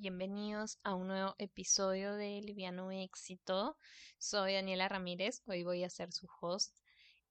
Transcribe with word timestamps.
bienvenidos 0.00 0.78
a 0.84 0.94
un 0.94 1.08
nuevo 1.08 1.34
episodio 1.38 2.14
de 2.14 2.40
Liviano 2.40 2.92
Éxito. 2.92 3.76
Soy 4.16 4.52
Daniela 4.52 4.88
Ramírez, 4.88 5.42
hoy 5.46 5.64
voy 5.64 5.82
a 5.82 5.90
ser 5.90 6.12
su 6.12 6.28
host 6.40 6.78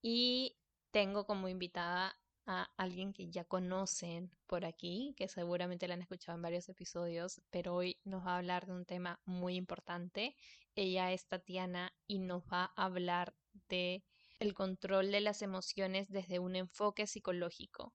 y 0.01 0.57
tengo 0.91 1.25
como 1.25 1.47
invitada 1.47 2.19
a 2.45 2.69
alguien 2.75 3.13
que 3.13 3.29
ya 3.29 3.45
conocen 3.45 4.31
por 4.47 4.65
aquí, 4.65 5.13
que 5.15 5.29
seguramente 5.29 5.87
la 5.87 5.93
han 5.93 6.01
escuchado 6.01 6.35
en 6.35 6.41
varios 6.41 6.67
episodios, 6.67 7.41
pero 7.51 7.73
hoy 7.73 7.99
nos 8.03 8.25
va 8.25 8.31
a 8.31 8.37
hablar 8.37 8.65
de 8.65 8.73
un 8.73 8.85
tema 8.85 9.21
muy 9.23 9.55
importante. 9.55 10.35
Ella 10.75 11.13
es 11.13 11.25
Tatiana 11.25 11.93
y 12.05 12.19
nos 12.19 12.43
va 12.51 12.73
a 12.75 12.85
hablar 12.85 13.33
de 13.69 14.03
el 14.39 14.53
control 14.53 15.11
de 15.11 15.21
las 15.21 15.41
emociones 15.41 16.09
desde 16.09 16.39
un 16.39 16.57
enfoque 16.57 17.07
psicológico. 17.07 17.93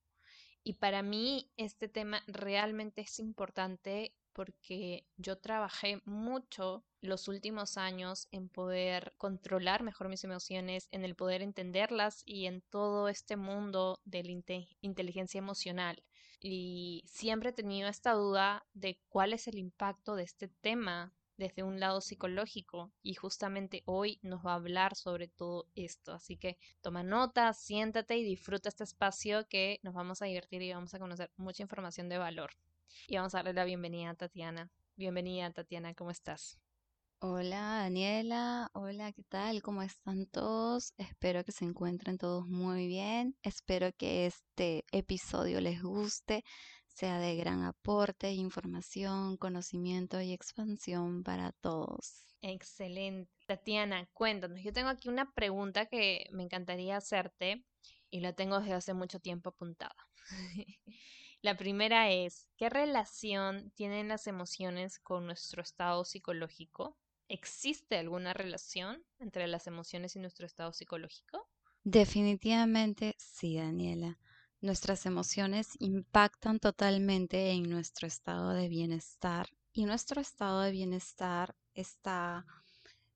Y 0.65 0.75
para 0.75 1.03
mí 1.03 1.53
este 1.57 1.89
tema 1.89 2.23
realmente 2.27 3.03
es 3.03 3.19
importante 3.19 4.15
porque 4.33 5.05
yo 5.17 5.39
trabajé 5.39 6.01
mucho 6.05 6.85
los 7.01 7.29
últimos 7.29 7.77
años 7.77 8.29
en 8.31 8.49
poder 8.49 9.13
controlar 9.19 9.83
mejor 9.83 10.09
mis 10.09 10.25
emociones, 10.25 10.89
en 10.91 11.05
el 11.05 11.17
poder 11.17 11.43
entenderlas 11.43 12.23
y 12.25 12.47
en 12.47 12.63
todo 12.63 13.09
este 13.09 13.37
mundo 13.37 14.01
de 14.05 14.23
la 14.23 14.65
inteligencia 14.81 15.39
emocional. 15.39 16.03
Y 16.41 17.05
siempre 17.07 17.51
he 17.51 17.53
tenido 17.53 17.89
esta 17.89 18.13
duda 18.13 18.65
de 18.73 18.99
cuál 19.09 19.33
es 19.33 19.49
el 19.49 19.59
impacto 19.59 20.17
de 20.17 20.25
este 20.25 20.49
tema 20.49 21.13
desde 21.37 21.63
un 21.63 21.81
lado 21.81 22.01
psicológico 22.01 22.93
y 23.03 23.15
justamente 23.15 23.83
hoy 23.87 24.19
nos 24.23 24.45
va 24.45 24.53
a 24.53 24.57
hablar 24.57 24.95
sobre 24.95 25.29
todo 25.29 25.67
esto. 25.75 26.13
Así 26.13 26.37
que 26.37 26.59
toma 26.81 27.03
nota, 27.03 27.53
siéntate 27.53 28.17
y 28.17 28.25
disfruta 28.25 28.69
este 28.69 28.85
espacio 28.85 29.49
que 29.49 29.81
nos 29.83 29.95
vamos 29.95 30.23
a 30.23 30.27
divertir 30.27 30.63
y 30.63 30.73
vamos 30.73 30.95
a 30.95 30.99
conocer 30.99 31.31
mucha 31.37 31.63
información 31.63 32.09
de 32.09 32.19
valor. 32.19 32.51
Y 33.09 33.17
vamos 33.17 33.35
a 33.35 33.39
darle 33.39 33.53
la 33.53 33.65
bienvenida 33.65 34.11
a 34.11 34.15
Tatiana. 34.15 34.71
Bienvenida 34.97 35.51
Tatiana, 35.53 35.95
¿cómo 35.95 36.11
estás? 36.11 36.59
Hola 37.21 37.79
Daniela, 37.79 38.71
hola, 38.75 39.13
¿qué 39.13 39.23
tal? 39.23 39.63
¿Cómo 39.63 39.83
están 39.83 40.27
todos? 40.27 40.93
Espero 40.97 41.45
que 41.45 41.53
se 41.53 41.65
encuentren 41.65 42.19
todos 42.19 42.49
muy 42.49 42.89
bien. 42.89 43.37
Espero 43.43 43.93
que 43.93 44.27
este 44.27 44.85
episodio 44.91 45.61
les 45.61 45.83
guste 45.83 46.43
sea 46.89 47.19
de 47.19 47.37
gran 47.37 47.63
aporte, 47.63 48.33
información, 48.33 49.37
conocimiento 49.37 50.21
y 50.21 50.33
expansión 50.33 51.23
para 51.23 51.53
todos. 51.53 52.27
Excelente. 52.43 53.31
Tatiana, 53.47 54.09
cuéntanos. 54.13 54.61
Yo 54.63 54.73
tengo 54.73 54.89
aquí 54.89 55.09
una 55.09 55.33
pregunta 55.33 55.87
que 55.87 56.27
me 56.33 56.43
encantaría 56.43 56.97
hacerte 56.97 57.65
y 58.11 58.21
la 58.21 58.33
tengo 58.33 58.59
desde 58.61 58.75
hace 58.75 58.95
mucho 58.95 59.21
tiempo 59.21 59.51
apuntada. 59.51 59.97
la 61.43 61.57
primera 61.57 62.11
es, 62.11 62.49
¿qué 62.57 62.71
relación 62.71 63.73
tienen 63.75 64.09
las 64.09 64.29
emociones 64.29 65.01
con 65.01 65.27
nuestro 65.27 65.61
estado 65.61 66.05
psicológico? 66.05 66.97
¿Existe 67.29 67.99
alguna 67.99 68.33
relación 68.33 69.05
entre 69.19 69.49
las 69.49 69.67
emociones 69.67 70.15
y 70.15 70.21
nuestro 70.21 70.47
estado 70.47 70.73
psicológico? 70.73 71.49
Definitivamente 71.83 73.17
sí, 73.19 73.57
Daniela. 73.57 74.19
Nuestras 74.61 75.05
emociones 75.05 75.71
impactan 75.81 76.61
totalmente 76.61 77.51
en 77.51 77.69
nuestro 77.69 78.07
estado 78.07 78.51
de 78.51 78.69
bienestar 78.69 79.49
y 79.73 79.85
nuestro 79.85 80.21
estado 80.21 80.61
de 80.61 80.71
bienestar 80.71 81.57
está 81.75 82.47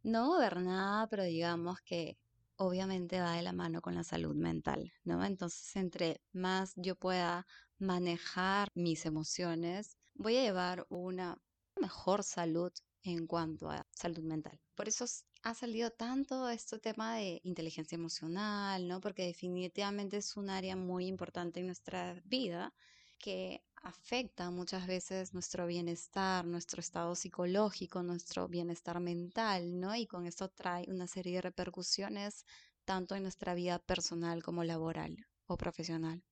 no 0.02 0.28
gobernada, 0.28 1.06
pero 1.06 1.22
digamos 1.22 1.80
que 1.82 2.18
obviamente 2.56 3.20
va 3.20 3.34
de 3.34 3.42
la 3.42 3.52
mano 3.52 3.80
con 3.80 3.94
la 3.94 4.02
salud 4.02 4.34
mental, 4.34 4.92
¿no? 5.04 5.24
Entonces, 5.24 5.76
entre 5.76 6.20
más 6.32 6.72
yo 6.76 6.96
pueda 6.96 7.46
manejar 7.78 8.68
mis 8.74 9.06
emociones, 9.06 9.96
voy 10.14 10.36
a 10.36 10.42
llevar 10.42 10.86
una 10.88 11.38
mejor 11.80 12.22
salud 12.22 12.72
en 13.02 13.26
cuanto 13.26 13.70
a 13.70 13.86
salud 13.90 14.22
mental. 14.22 14.60
Por 14.74 14.88
eso 14.88 15.04
ha 15.42 15.54
salido 15.54 15.90
tanto 15.90 16.48
este 16.48 16.78
tema 16.78 17.16
de 17.16 17.40
inteligencia 17.44 17.96
emocional, 17.96 18.88
¿no? 18.88 19.00
Porque 19.00 19.26
definitivamente 19.26 20.16
es 20.16 20.36
un 20.36 20.50
área 20.50 20.76
muy 20.76 21.06
importante 21.06 21.60
en 21.60 21.66
nuestra 21.66 22.20
vida 22.24 22.74
que 23.18 23.62
afecta 23.76 24.50
muchas 24.50 24.86
veces 24.86 25.32
nuestro 25.32 25.66
bienestar, 25.66 26.44
nuestro 26.44 26.80
estado 26.80 27.14
psicológico, 27.14 28.02
nuestro 28.02 28.48
bienestar 28.48 28.98
mental, 29.00 29.78
¿no? 29.78 29.94
Y 29.94 30.06
con 30.06 30.26
esto 30.26 30.48
trae 30.48 30.86
una 30.88 31.06
serie 31.06 31.36
de 31.36 31.42
repercusiones 31.42 32.44
tanto 32.84 33.14
en 33.14 33.22
nuestra 33.22 33.54
vida 33.54 33.78
personal 33.78 34.42
como 34.42 34.64
laboral 34.64 35.16
o 35.46 35.56
profesional. 35.56 36.24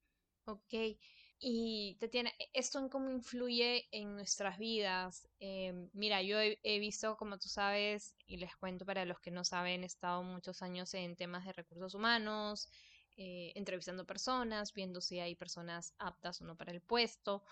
Ok, 0.46 0.74
y 1.38 1.96
Tatiana, 2.00 2.30
e, 2.38 2.48
¿esto 2.52 2.78
en 2.78 2.88
cómo 2.88 3.10
influye 3.10 3.86
en 3.90 4.14
nuestras 4.14 4.58
vidas? 4.58 5.28
Em, 5.40 5.90
mira, 5.92 6.22
yo 6.22 6.38
he, 6.40 6.78
visto, 6.78 7.16
como 7.16 7.38
tú 7.38 7.48
sabes, 7.48 8.14
y 8.26 8.38
les 8.38 8.56
cuento 8.56 8.86
para 8.86 9.04
los 9.04 9.20
que 9.20 9.30
no 9.30 9.44
saben, 9.44 9.82
he 9.82 9.86
estado 9.86 10.22
muchos 10.22 10.62
años 10.62 10.94
en 10.94 11.16
temas 11.16 11.44
de 11.44 11.52
recursos 11.52 11.94
humanos, 11.94 12.68
eh, 13.16 13.52
entrevistando 13.54 14.06
personas, 14.06 14.72
viendo 14.72 15.00
si 15.00 15.20
hay 15.20 15.34
personas 15.34 15.94
aptas 15.98 16.40
o 16.40 16.44
no 16.44 16.56
para 16.56 16.72
el 16.72 16.80
puesto. 16.80 17.44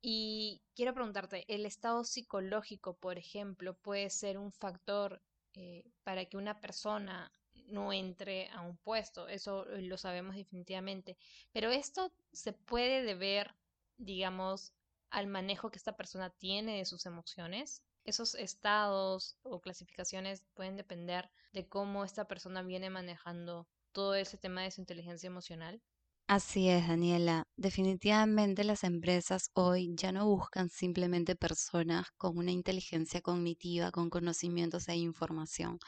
Y 0.00 0.62
quiero 0.74 0.94
preguntarte, 0.94 1.44
¿el 1.48 1.66
estado 1.66 2.04
psicológico, 2.04 2.98
por 2.98 3.18
ejemplo, 3.18 3.74
puede 3.74 4.10
ser 4.10 4.38
un 4.38 4.52
factor 4.52 5.22
eh, 5.54 5.84
para 6.02 6.26
que 6.26 6.36
una 6.36 6.60
persona 6.60 7.32
no 7.66 7.92
entre 7.92 8.48
a 8.50 8.60
un 8.60 8.76
puesto, 8.76 9.28
eso 9.28 9.68
eh, 9.70 9.82
lo 9.82 9.96
sabemos 9.96 10.36
definitivamente. 10.36 11.16
Pero 11.52 11.70
esto 11.70 12.12
se 12.32 12.52
puede 12.52 13.02
deber, 13.02 13.54
digamos, 13.96 14.72
al 15.10 15.26
manejo 15.26 15.70
que 15.70 15.78
esta 15.78 15.96
persona 15.96 16.30
tiene 16.30 16.78
de 16.78 16.84
sus 16.84 17.06
emociones. 17.06 17.82
Esos 18.04 18.34
estados 18.34 19.36
o 19.42 19.60
clasificaciones 19.60 20.44
pueden 20.54 20.76
depender 20.76 21.30
de 21.52 21.66
cómo 21.68 22.04
esta 22.04 22.26
persona 22.26 22.62
viene 22.62 22.90
manejando 22.90 23.66
todo 23.92 24.14
ese 24.14 24.36
tema 24.36 24.62
de 24.62 24.70
su 24.70 24.80
inteligencia 24.80 25.28
emocional. 25.28 25.80
Así 26.26 26.70
es, 26.70 26.88
Daniela. 26.88 27.44
Definitivamente 27.56 28.64
las 28.64 28.82
empresas 28.82 29.50
hoy 29.52 29.94
ya 29.94 30.10
no 30.10 30.26
buscan 30.26 30.70
simplemente 30.70 31.36
personas 31.36 32.10
con 32.16 32.38
una 32.38 32.50
inteligencia 32.50 33.20
cognitiva, 33.20 33.90
con 33.92 34.08
conocimientos 34.08 34.88
e 34.88 34.96
información 34.96 35.78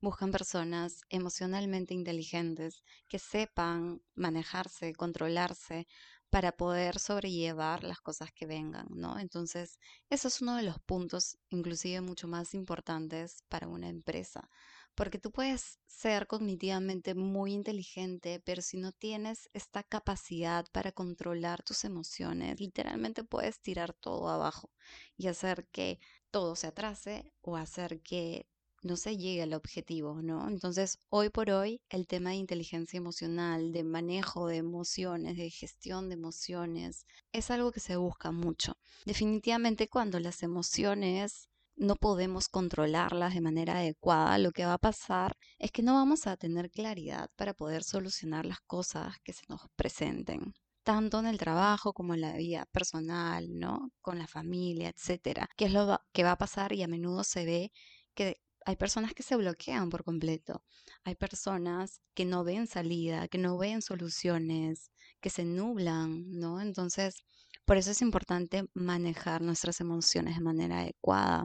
buscan 0.00 0.30
personas 0.30 1.02
emocionalmente 1.08 1.94
inteligentes 1.94 2.82
que 3.08 3.18
sepan 3.18 4.02
manejarse, 4.14 4.94
controlarse 4.94 5.86
para 6.34 6.56
poder 6.56 6.98
sobrellevar 6.98 7.84
las 7.84 8.00
cosas 8.00 8.32
que 8.32 8.46
vengan, 8.46 8.86
¿no? 8.90 9.20
Entonces, 9.20 9.78
eso 10.10 10.26
es 10.26 10.42
uno 10.42 10.56
de 10.56 10.64
los 10.64 10.80
puntos 10.80 11.38
inclusive 11.48 12.00
mucho 12.00 12.26
más 12.26 12.54
importantes 12.54 13.44
para 13.48 13.68
una 13.68 13.88
empresa, 13.88 14.50
porque 14.96 15.18
tú 15.18 15.30
puedes 15.30 15.78
ser 15.86 16.26
cognitivamente 16.26 17.14
muy 17.14 17.52
inteligente, 17.52 18.40
pero 18.44 18.62
si 18.62 18.78
no 18.78 18.90
tienes 18.92 19.48
esta 19.52 19.84
capacidad 19.84 20.66
para 20.72 20.90
controlar 20.92 21.62
tus 21.62 21.84
emociones, 21.84 22.60
literalmente 22.60 23.22
puedes 23.22 23.60
tirar 23.60 23.92
todo 23.92 24.28
abajo 24.28 24.72
y 25.16 25.28
hacer 25.28 25.68
que 25.70 26.00
todo 26.32 26.56
se 26.56 26.66
atrase 26.66 27.32
o 27.42 27.56
hacer 27.56 28.02
que 28.02 28.48
no 28.84 28.96
se 28.96 29.16
llegue 29.16 29.42
al 29.42 29.54
objetivo, 29.54 30.22
¿no? 30.22 30.48
Entonces, 30.48 30.98
hoy 31.08 31.30
por 31.30 31.50
hoy, 31.50 31.80
el 31.88 32.06
tema 32.06 32.30
de 32.30 32.36
inteligencia 32.36 32.98
emocional, 32.98 33.72
de 33.72 33.82
manejo 33.82 34.46
de 34.46 34.56
emociones, 34.56 35.36
de 35.36 35.50
gestión 35.50 36.08
de 36.08 36.14
emociones, 36.14 37.06
es 37.32 37.50
algo 37.50 37.72
que 37.72 37.80
se 37.80 37.96
busca 37.96 38.30
mucho. 38.30 38.76
Definitivamente 39.04 39.88
cuando 39.88 40.20
las 40.20 40.42
emociones 40.42 41.48
no 41.76 41.96
podemos 41.96 42.48
controlarlas 42.48 43.34
de 43.34 43.40
manera 43.40 43.78
adecuada, 43.78 44.38
lo 44.38 44.52
que 44.52 44.66
va 44.66 44.74
a 44.74 44.78
pasar 44.78 45.36
es 45.58 45.72
que 45.72 45.82
no 45.82 45.94
vamos 45.94 46.26
a 46.26 46.36
tener 46.36 46.70
claridad 46.70 47.30
para 47.36 47.54
poder 47.54 47.82
solucionar 47.82 48.46
las 48.46 48.60
cosas 48.60 49.16
que 49.24 49.32
se 49.32 49.42
nos 49.48 49.62
presenten 49.74 50.54
tanto 50.84 51.18
en 51.18 51.26
el 51.26 51.38
trabajo 51.38 51.92
como 51.94 52.14
en 52.14 52.20
la 52.20 52.36
vida 52.36 52.66
personal, 52.66 53.48
¿no? 53.58 53.90
Con 54.02 54.18
la 54.18 54.26
familia, 54.26 54.90
etcétera. 54.90 55.48
¿Qué 55.56 55.64
es 55.64 55.72
lo 55.72 55.98
que 56.12 56.24
va 56.24 56.32
a 56.32 56.38
pasar? 56.38 56.72
Y 56.74 56.82
a 56.82 56.88
menudo 56.88 57.24
se 57.24 57.44
ve 57.44 57.72
que 58.14 58.40
hay 58.64 58.76
personas 58.76 59.14
que 59.14 59.22
se 59.22 59.36
bloquean 59.36 59.90
por 59.90 60.04
completo. 60.04 60.62
Hay 61.04 61.14
personas 61.14 62.00
que 62.14 62.24
no 62.24 62.44
ven 62.44 62.66
salida, 62.66 63.28
que 63.28 63.38
no 63.38 63.58
ven 63.58 63.82
soluciones, 63.82 64.90
que 65.20 65.30
se 65.30 65.44
nublan, 65.44 66.30
¿no? 66.30 66.60
Entonces, 66.60 67.24
por 67.64 67.76
eso 67.76 67.90
es 67.90 68.02
importante 68.02 68.64
manejar 68.74 69.42
nuestras 69.42 69.80
emociones 69.80 70.36
de 70.36 70.42
manera 70.42 70.80
adecuada. 70.80 71.44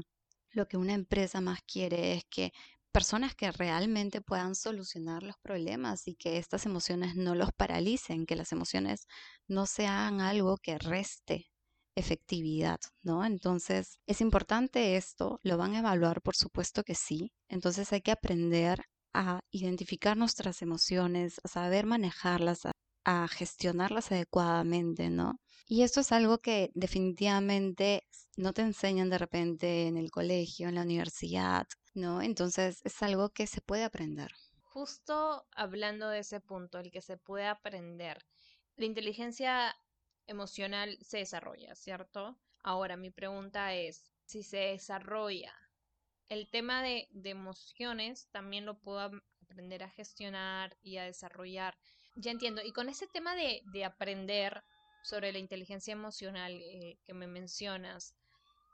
Lo 0.52 0.68
que 0.68 0.78
una 0.78 0.94
empresa 0.94 1.42
más 1.42 1.60
quiere 1.66 2.14
es 2.14 2.24
que 2.30 2.52
personas 2.92 3.36
que 3.36 3.52
realmente 3.52 4.22
puedan 4.22 4.56
solucionar 4.56 5.24
los 5.24 5.38
problemas 5.38 6.08
y 6.08 6.16
que 6.16 6.38
estas 6.38 6.66
emociones 6.66 7.16
no 7.16 7.36
los 7.36 7.52
paralicen, 7.52 8.26
que 8.26 8.36
las 8.36 8.52
emociones 8.52 9.08
no 9.48 9.66
sean 9.66 10.22
algo 10.22 10.58
que 10.58 10.78
reste 10.78 11.49
efectividad, 12.00 12.80
¿no? 13.04 13.26
Entonces, 13.26 14.00
es 14.06 14.22
importante 14.22 14.96
esto, 14.96 15.40
lo 15.44 15.58
van 15.58 15.76
a 15.76 15.80
evaluar, 15.80 16.22
por 16.22 16.36
supuesto 16.36 16.84
que 16.84 16.96
sí. 16.96 17.32
Entonces 17.48 17.92
hay 17.94 18.02
que 18.02 18.12
aprender 18.12 18.82
a 19.14 19.42
identificar 19.52 20.18
nuestras 20.18 20.62
emociones, 20.62 21.40
a 21.44 21.48
saber 21.48 21.86
manejarlas, 21.86 22.62
a 23.06 23.28
gestionarlas 23.28 24.12
adecuadamente, 24.12 25.10
¿no? 25.10 25.40
Y 25.68 25.84
esto 25.84 26.02
es 26.02 26.12
algo 26.12 26.40
que 26.40 26.72
definitivamente 26.74 28.08
no 28.38 28.54
te 28.54 28.62
enseñan 28.62 29.10
de 29.10 29.18
repente 29.18 29.88
en 29.88 29.98
el 29.98 30.10
colegio, 30.10 30.70
en 30.70 30.76
la 30.76 30.84
universidad, 30.84 31.68
¿no? 31.94 32.22
Entonces 32.22 32.82
es 32.84 33.04
algo 33.04 33.30
que 33.30 33.48
se 33.48 33.62
puede 33.62 33.84
aprender. 33.84 34.32
Justo 34.62 35.46
hablando 35.52 36.10
de 36.10 36.20
ese 36.20 36.40
punto, 36.40 36.80
el 36.80 36.92
que 36.92 37.02
se 37.02 37.18
puede 37.18 37.48
aprender, 37.48 38.26
la 38.78 38.86
inteligencia 38.86 39.76
emocional 40.30 40.98
se 41.02 41.18
desarrolla, 41.18 41.76
¿cierto? 41.76 42.40
Ahora, 42.64 42.96
mi 42.98 43.10
pregunta 43.10 43.74
es, 43.74 44.12
si 44.26 44.44
se 44.44 44.58
desarrolla, 44.58 45.54
el 46.30 46.50
tema 46.50 46.84
de, 46.84 47.08
emociones 47.24 48.30
también 48.32 48.66
lo 48.66 48.80
puedo 48.80 49.00
aprender 49.00 49.84
a 49.84 49.90
gestionar 49.90 50.78
y 50.82 50.98
a 50.98 51.04
desarrollar. 51.04 51.76
Ya 52.16 52.32
entiendo. 52.32 52.62
Y 52.64 52.72
con 52.72 52.90
ese 52.90 53.08
tema 53.08 53.36
de, 53.36 53.62
de 53.74 53.86
aprender 53.86 54.64
sobre 55.04 55.32
la 55.32 55.40
inteligencia 55.40 55.94
emocional 55.94 56.54
eh, 56.54 57.00
que 57.06 57.14
me 57.14 57.28
mencionas, 57.28 58.14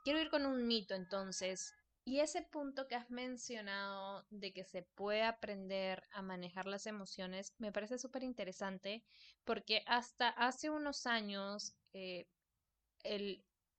quiero 0.04 0.20
ir 0.20 0.30
con 0.30 0.46
un 0.46 0.68
mito 0.68 0.94
entonces. 0.94 1.74
Y 2.08 2.20
ese 2.20 2.44
punto 2.44 2.88
que 2.88 2.94
has 2.94 3.10
mencionado 3.10 4.28
de 4.30 4.54
que 4.54 4.64
se 4.64 4.84
puede 4.84 5.24
aprender 5.24 6.04
a 6.12 6.22
manejar 6.22 6.68
las 6.68 6.86
emociones 6.86 7.56
me 7.58 7.72
parece 7.72 7.98
súper 7.98 8.22
interesante 8.22 9.04
porque 9.44 9.84
hasta 9.88 10.30
hace 10.30 10.70
unos 10.70 11.08
años 11.08 11.76
eh, 11.94 12.28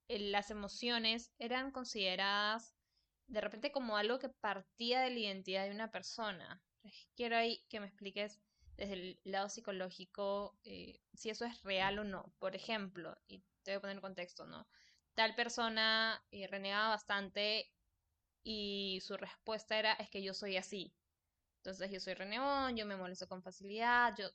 las 0.08 0.50
emociones 0.50 1.30
eran 1.38 1.70
consideradas 1.70 2.74
de 3.28 3.40
repente 3.40 3.70
como 3.70 3.96
algo 3.96 4.18
que 4.18 4.28
partía 4.28 5.02
de 5.02 5.10
la 5.10 5.20
identidad 5.20 5.64
de 5.64 5.70
una 5.70 5.92
persona. 5.92 6.60
Quiero 7.14 7.36
ahí 7.36 7.64
que 7.68 7.78
me 7.78 7.86
expliques 7.86 8.40
desde 8.76 8.92
el 8.94 9.20
lado 9.22 9.48
psicológico 9.48 10.58
eh, 10.64 11.00
si 11.14 11.30
eso 11.30 11.44
es 11.44 11.62
real 11.62 12.00
o 12.00 12.04
no. 12.04 12.32
Por 12.40 12.56
ejemplo, 12.56 13.16
y 13.28 13.38
te 13.62 13.70
voy 13.70 13.74
a 13.74 13.80
poner 13.80 13.96
en 13.96 14.02
contexto, 14.02 14.46
¿no? 14.46 14.66
Tal 15.14 15.34
persona 15.36 16.22
eh, 16.30 16.46
renegaba 16.48 16.88
bastante 16.88 17.72
y 18.48 19.00
su 19.00 19.16
respuesta 19.16 19.76
era 19.76 19.94
es 19.94 20.08
que 20.08 20.22
yo 20.22 20.32
soy 20.32 20.56
así. 20.56 20.94
Entonces 21.56 21.90
yo 21.90 21.98
soy 21.98 22.14
renegón, 22.14 22.76
yo 22.76 22.86
me 22.86 22.96
molesto 22.96 23.26
con 23.26 23.42
facilidad, 23.42 24.14
yo... 24.16 24.28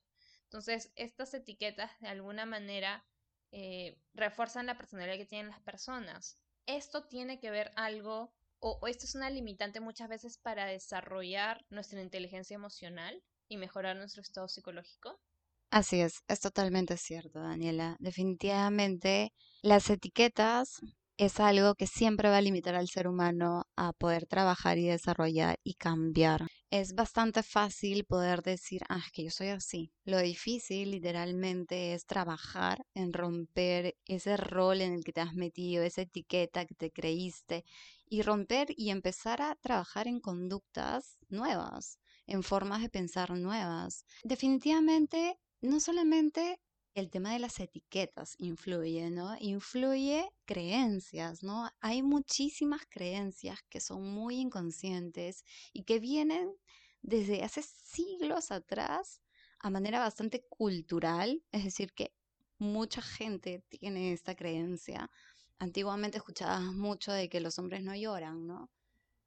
Entonces 0.43 0.91
estas 0.97 1.33
etiquetas 1.33 1.89
de 2.01 2.09
alguna 2.09 2.45
manera 2.45 3.05
eh, 3.53 3.97
refuerzan 4.13 4.65
la 4.65 4.77
personalidad 4.77 5.15
que 5.15 5.25
tienen 5.25 5.49
las 5.49 5.61
personas. 5.61 6.37
Esto 6.65 7.07
tiene 7.07 7.39
que 7.39 7.51
ver 7.51 7.71
algo 7.77 8.33
o, 8.59 8.85
esto 8.85 9.05
es 9.05 9.15
una 9.15 9.29
limitante 9.29 9.79
muchas 9.79 10.09
veces 10.09 10.37
para 10.37 10.65
desarrollar 10.65 11.65
nuestra 11.69 12.01
inteligencia 12.01 12.55
emocional 12.55 13.23
y 13.47 13.55
mejorar 13.55 13.95
nuestro 13.95 14.21
estado 14.21 14.49
psicológico? 14.49 15.21
Así 15.69 16.01
es, 16.01 16.21
es 16.27 16.41
totalmente 16.41 16.97
cierto, 16.97 17.39
Daniela. 17.39 17.95
Definitivamente 17.99 19.31
las 19.61 19.89
etiquetas 19.89 20.81
es 21.17 21.39
algo 21.39 21.75
que 21.75 21.87
siempre 21.87 22.29
va 22.29 22.37
a 22.37 22.41
limitar 22.41 22.75
al 22.75 22.87
ser 22.87 23.07
humano 23.07 23.65
a 23.75 23.93
poder 23.93 24.25
trabajar 24.25 24.77
y 24.77 24.87
desarrollar 24.87 25.59
y 25.63 25.75
cambiar. 25.75 26.47
Es 26.69 26.93
bastante 26.95 27.43
fácil 27.43 28.05
poder 28.05 28.41
decir, 28.41 28.81
ah, 28.89 29.01
es 29.05 29.11
que 29.11 29.23
yo 29.25 29.29
soy 29.29 29.49
así. 29.49 29.91
Lo 30.05 30.19
difícil 30.19 30.91
literalmente 30.91 31.93
es 31.93 32.05
trabajar 32.05 32.85
en 32.93 33.13
romper 33.13 33.95
ese 34.05 34.37
rol 34.37 34.81
en 34.81 34.93
el 34.93 35.03
que 35.03 35.11
te 35.11 35.21
has 35.21 35.33
metido, 35.33 35.83
esa 35.83 36.01
etiqueta 36.01 36.65
que 36.65 36.75
te 36.75 36.91
creíste 36.91 37.65
y 38.07 38.21
romper 38.21 38.69
y 38.75 38.89
empezar 38.89 39.41
a 39.41 39.55
trabajar 39.55 40.07
en 40.07 40.19
conductas 40.19 41.17
nuevas, 41.29 41.99
en 42.25 42.43
formas 42.43 42.81
de 42.81 42.89
pensar 42.89 43.31
nuevas. 43.31 44.05
Definitivamente, 44.23 45.37
no 45.61 45.79
solamente 45.79 46.59
el 46.93 47.09
tema 47.09 47.33
de 47.33 47.39
las 47.39 47.59
etiquetas 47.59 48.35
influye, 48.38 49.09
¿no? 49.09 49.35
Influye 49.39 50.29
creencias, 50.45 51.43
¿no? 51.43 51.69
Hay 51.79 52.03
muchísimas 52.03 52.81
creencias 52.89 53.59
que 53.69 53.79
son 53.79 54.03
muy 54.03 54.39
inconscientes 54.39 55.43
y 55.73 55.83
que 55.83 55.99
vienen 55.99 56.53
desde 57.01 57.43
hace 57.43 57.61
siglos 57.63 58.51
atrás 58.51 59.21
a 59.59 59.69
manera 59.69 59.99
bastante 59.99 60.45
cultural, 60.49 61.43
es 61.51 61.63
decir, 61.63 61.93
que 61.93 62.13
mucha 62.57 63.01
gente 63.01 63.63
tiene 63.69 64.11
esta 64.11 64.35
creencia. 64.35 65.09
Antiguamente 65.59 66.17
escuchábamos 66.17 66.75
mucho 66.75 67.11
de 67.11 67.29
que 67.29 67.39
los 67.39 67.57
hombres 67.59 67.83
no 67.83 67.95
lloran, 67.95 68.47
¿no? 68.47 68.69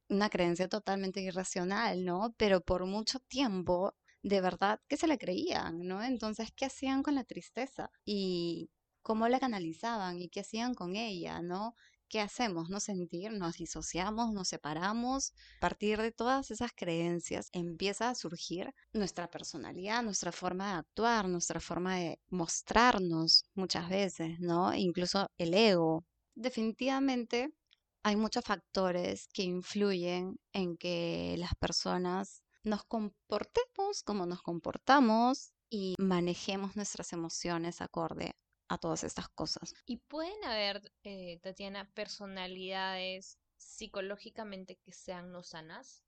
Una 0.09 0.29
creencia 0.29 0.67
totalmente 0.67 1.21
irracional, 1.21 2.05
¿no? 2.05 2.35
Pero 2.37 2.61
por 2.61 2.85
mucho 2.85 3.19
tiempo 3.19 3.95
de 4.25 4.41
verdad 4.41 4.81
que 4.87 4.97
se 4.97 5.05
la 5.05 5.17
creían, 5.17 5.81
¿no? 5.87 6.01
Entonces, 6.01 6.51
¿qué 6.55 6.65
hacían 6.65 7.03
con 7.03 7.13
la 7.13 7.25
tristeza? 7.25 7.91
Y 8.05 8.71
cómo 9.03 9.27
la 9.29 9.39
canalizaban 9.39 10.19
y 10.19 10.29
qué 10.29 10.39
hacían 10.39 10.73
con 10.73 10.95
ella, 10.95 11.43
¿no? 11.43 11.75
¿Qué 12.09 12.21
hacemos? 12.21 12.69
No 12.71 12.79
sentir, 12.79 13.31
nos 13.33 13.57
disociamos, 13.57 14.33
nos 14.33 14.47
separamos. 14.47 15.33
A 15.57 15.59
partir 15.59 16.01
de 16.01 16.11
todas 16.11 16.49
esas 16.49 16.71
creencias 16.75 17.49
empieza 17.51 18.09
a 18.09 18.15
surgir 18.15 18.73
nuestra 18.93 19.29
personalidad, 19.29 20.01
nuestra 20.01 20.31
forma 20.31 20.71
de 20.71 20.79
actuar, 20.79 21.27
nuestra 21.27 21.59
forma 21.59 21.97
de 21.97 22.19
mostrarnos 22.29 23.45
muchas 23.53 23.89
veces, 23.89 24.39
¿no? 24.39 24.73
Incluso 24.73 25.29
el 25.37 25.53
ego. 25.53 26.03
Definitivamente 26.33 27.53
hay 28.01 28.15
muchos 28.15 28.43
factores 28.43 29.27
que 29.33 29.43
influyen 29.43 30.39
en 30.51 30.77
que 30.77 31.35
las 31.37 31.53
personas 31.55 32.41
nos 32.65 32.83
comportemos 32.83 34.03
como 34.03 34.25
nos 34.25 34.41
comportamos 34.41 35.53
y 35.69 35.95
manejemos 35.97 36.75
nuestras 36.75 37.13
emociones 37.13 37.81
acorde 37.81 38.35
a 38.67 38.77
todas 38.77 39.03
estas 39.03 39.29
cosas. 39.29 39.73
Y 39.85 39.97
pueden 39.97 40.43
haber, 40.43 40.91
eh, 41.03 41.39
Tatiana, 41.41 41.89
personalidades 41.93 43.37
psicológicamente 43.57 44.77
que 44.77 44.91
sean 44.91 45.31
no 45.31 45.43
sanas. 45.43 46.03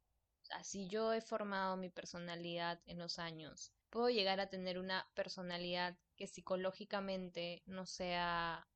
Si 0.64 0.88
yo 0.88 1.14
he 1.14 1.22
formado 1.22 1.76
mi 1.78 1.90
personalidad 1.90 2.82
en 2.86 3.00
los 3.00 3.20
años, 3.20 3.74
puedo 3.90 4.10
llegar 4.10 4.40
a 4.40 4.50
tener 4.50 4.80
una 4.80 5.10
personalidad 5.14 5.98
que 6.16 6.28
psicológicamente 6.28 7.64
no 7.66 7.86
sea 7.86 8.68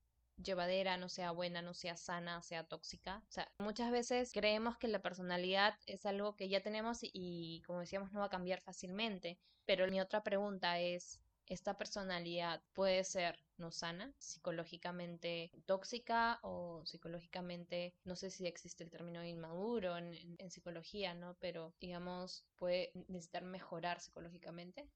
llevadera, 0.43 0.97
no 0.97 1.09
sea 1.09 1.31
buena, 1.31 1.61
no 1.61 1.73
sea 1.73 1.97
sana, 1.97 2.41
sea 2.41 2.63
tóxica. 2.63 3.23
O 3.27 3.31
sea, 3.31 3.51
muchas 3.59 3.91
veces 3.91 4.31
creemos 4.33 4.77
que 4.77 4.87
la 4.87 5.01
personalidad 5.01 5.75
es 5.85 6.05
algo 6.05 6.35
que 6.35 6.49
ya 6.49 6.61
tenemos 6.61 6.99
y, 7.01 7.61
como 7.65 7.79
decíamos, 7.79 8.11
no 8.11 8.19
va 8.19 8.25
a 8.27 8.29
cambiar 8.29 8.61
fácilmente. 8.61 9.39
Pero 9.65 9.87
mi 9.87 10.01
otra 10.01 10.23
pregunta 10.23 10.79
es, 10.79 11.21
¿esta 11.45 11.77
personalidad 11.77 12.61
puede 12.73 13.03
ser 13.03 13.37
no 13.61 13.71
sana, 13.71 14.13
psicológicamente 14.17 15.51
tóxica 15.65 16.39
o 16.41 16.83
psicológicamente, 16.85 17.93
no 18.03 18.15
sé 18.15 18.29
si 18.31 18.47
existe 18.47 18.83
el 18.83 18.89
término 18.89 19.23
inmaduro 19.23 19.97
en, 19.97 20.37
psicología, 20.49 21.13
¿no? 21.13 21.37
Pero, 21.39 21.73
digamos, 21.79 22.43
puede 22.57 22.91
necesitar 23.07 23.43
mejorar 23.43 24.01
psicológicamente? 24.01 24.89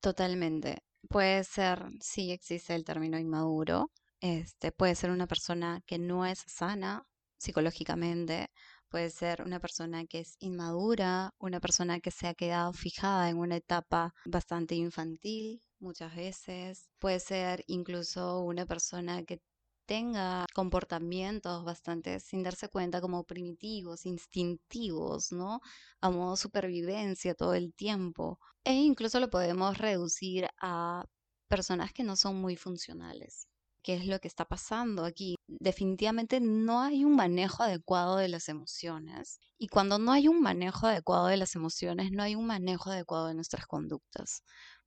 Totalmente. 0.00 0.78
Puede 1.08 1.42
ser, 1.44 1.82
sí 2.00 2.30
existe 2.30 2.74
el 2.74 2.84
término 2.84 3.18
inmaduro, 3.18 3.90
este, 4.22 4.72
puede 4.72 4.94
ser 4.94 5.10
una 5.10 5.26
persona 5.26 5.82
que 5.86 5.98
no 5.98 6.24
es 6.24 6.38
sana 6.46 7.04
psicológicamente, 7.38 8.50
puede 8.88 9.10
ser 9.10 9.42
una 9.42 9.58
persona 9.60 10.06
que 10.06 10.20
es 10.20 10.36
inmadura, 10.38 11.34
una 11.38 11.60
persona 11.60 12.00
que 12.00 12.12
se 12.12 12.28
ha 12.28 12.34
quedado 12.34 12.72
fijada 12.72 13.28
en 13.30 13.38
una 13.38 13.56
etapa 13.56 14.14
bastante 14.24 14.76
infantil 14.76 15.60
muchas 15.80 16.14
veces, 16.14 16.88
puede 17.00 17.18
ser 17.20 17.64
incluso 17.66 18.40
una 18.42 18.64
persona 18.66 19.24
que 19.24 19.40
tenga 19.86 20.46
comportamientos 20.54 21.64
bastante 21.64 22.20
sin 22.20 22.42
darse 22.44 22.68
cuenta 22.68 23.00
como 23.00 23.24
primitivos, 23.24 24.06
instintivos, 24.06 25.32
¿no? 25.32 25.60
A 26.00 26.10
modo 26.10 26.36
supervivencia 26.36 27.34
todo 27.34 27.54
el 27.54 27.74
tiempo. 27.74 28.38
E 28.64 28.74
incluso 28.74 29.18
lo 29.20 29.28
podemos 29.30 29.78
reducir 29.78 30.48
a 30.60 31.04
personas 31.48 31.92
que 31.92 32.04
no 32.04 32.14
son 32.16 32.36
muy 32.40 32.56
funcionales 32.56 33.48
qué 33.82 33.94
es 33.94 34.06
lo 34.06 34.18
que 34.20 34.28
está 34.28 34.44
pasando 34.44 35.04
aquí. 35.04 35.36
Definitivamente 35.46 36.40
no 36.40 36.80
hay 36.80 37.04
un 37.04 37.16
manejo 37.16 37.62
adecuado 37.62 38.16
de 38.16 38.28
las 38.28 38.48
emociones. 38.48 39.38
Y 39.58 39.68
cuando 39.68 39.98
no 39.98 40.12
hay 40.12 40.28
un 40.28 40.40
manejo 40.40 40.86
adecuado 40.86 41.26
de 41.26 41.36
las 41.36 41.54
emociones, 41.54 42.12
no 42.12 42.22
hay 42.22 42.34
un 42.34 42.46
manejo 42.46 42.90
adecuado 42.90 43.28
de 43.28 43.34
nuestras 43.34 43.66
conductas, 43.66 44.42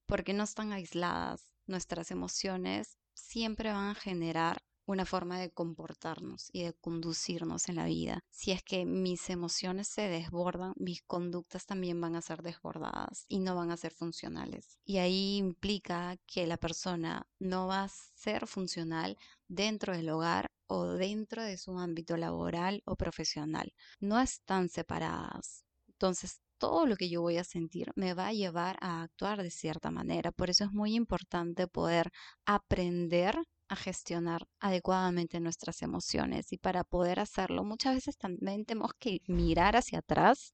porque 0.05 0.33
no 0.33 0.43
están 0.43 0.71
aisladas. 0.71 1.47
Nuestras 1.67 2.11
emociones 2.11 2.97
siempre 3.13 3.71
van 3.71 3.89
a 3.89 3.95
generar 3.95 4.61
una 4.85 5.05
forma 5.05 5.39
de 5.39 5.51
comportarnos 5.51 6.49
y 6.51 6.63
de 6.63 6.73
conducirnos 6.73 7.69
en 7.69 7.75
la 7.75 7.85
vida. 7.85 8.23
Si 8.29 8.51
es 8.51 8.63
que 8.63 8.85
mis 8.85 9.29
emociones 9.29 9.87
se 9.87 10.07
desbordan, 10.07 10.73
mis 10.77 11.01
conductas 11.03 11.65
también 11.65 11.99
van 11.99 12.15
a 12.15 12.21
ser 12.21 12.41
desbordadas 12.41 13.25
y 13.27 13.39
no 13.39 13.55
van 13.55 13.71
a 13.71 13.77
ser 13.77 13.93
funcionales. 13.93 14.77
Y 14.85 14.97
ahí 14.97 15.37
implica 15.37 16.17
que 16.25 16.47
la 16.47 16.57
persona 16.57 17.27
no 17.39 17.67
va 17.67 17.83
a 17.83 17.89
ser 17.89 18.47
funcional 18.47 19.17
dentro 19.47 19.95
del 19.95 20.09
hogar 20.09 20.51
o 20.67 20.85
dentro 20.85 21.43
de 21.43 21.57
su 21.57 21.77
ámbito 21.77 22.17
laboral 22.17 22.81
o 22.85 22.95
profesional. 22.95 23.73
No 23.99 24.19
están 24.19 24.69
separadas. 24.69 25.65
Entonces, 25.87 26.41
todo 26.57 26.85
lo 26.85 26.95
que 26.95 27.09
yo 27.09 27.21
voy 27.21 27.37
a 27.37 27.43
sentir 27.43 27.91
me 27.95 28.13
va 28.13 28.27
a 28.27 28.33
llevar 28.33 28.77
a 28.81 29.03
actuar 29.03 29.43
de 29.43 29.51
cierta 29.51 29.91
manera. 29.91 30.31
Por 30.31 30.49
eso 30.49 30.63
es 30.63 30.71
muy 30.71 30.95
importante 30.95 31.67
poder 31.67 32.11
aprender 32.45 33.35
a 33.67 33.75
gestionar 33.75 34.47
adecuadamente 34.59 35.39
nuestras 35.39 35.81
emociones 35.81 36.51
y 36.53 36.57
para 36.57 36.83
poder 36.83 37.19
hacerlo 37.19 37.63
muchas 37.63 37.95
veces 37.95 38.17
también 38.17 38.65
tenemos 38.65 38.91
que 38.99 39.21
mirar 39.27 39.75
hacia 39.75 39.99
atrás, 39.99 40.53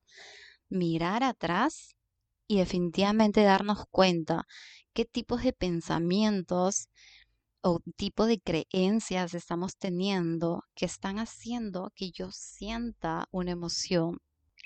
mirar 0.70 1.24
atrás 1.24 1.96
y 2.48 2.58
definitivamente 2.58 3.44
darnos 3.44 3.86
cuenta 3.91 4.46
qué 4.94 5.06
tipos 5.06 5.44
de 5.44 5.53
pensamientos 5.53 6.89
o 7.62 7.80
tipo 7.96 8.25
de 8.25 8.39
creencias 8.39 9.34
estamos 9.34 9.77
teniendo 9.77 10.63
que 10.74 10.86
están 10.86 11.20
haciendo 11.20 11.91
que 11.96 12.12
yo 12.12 12.32
sienta 12.32 13.27
una 13.32 13.51
emoción 13.51 14.18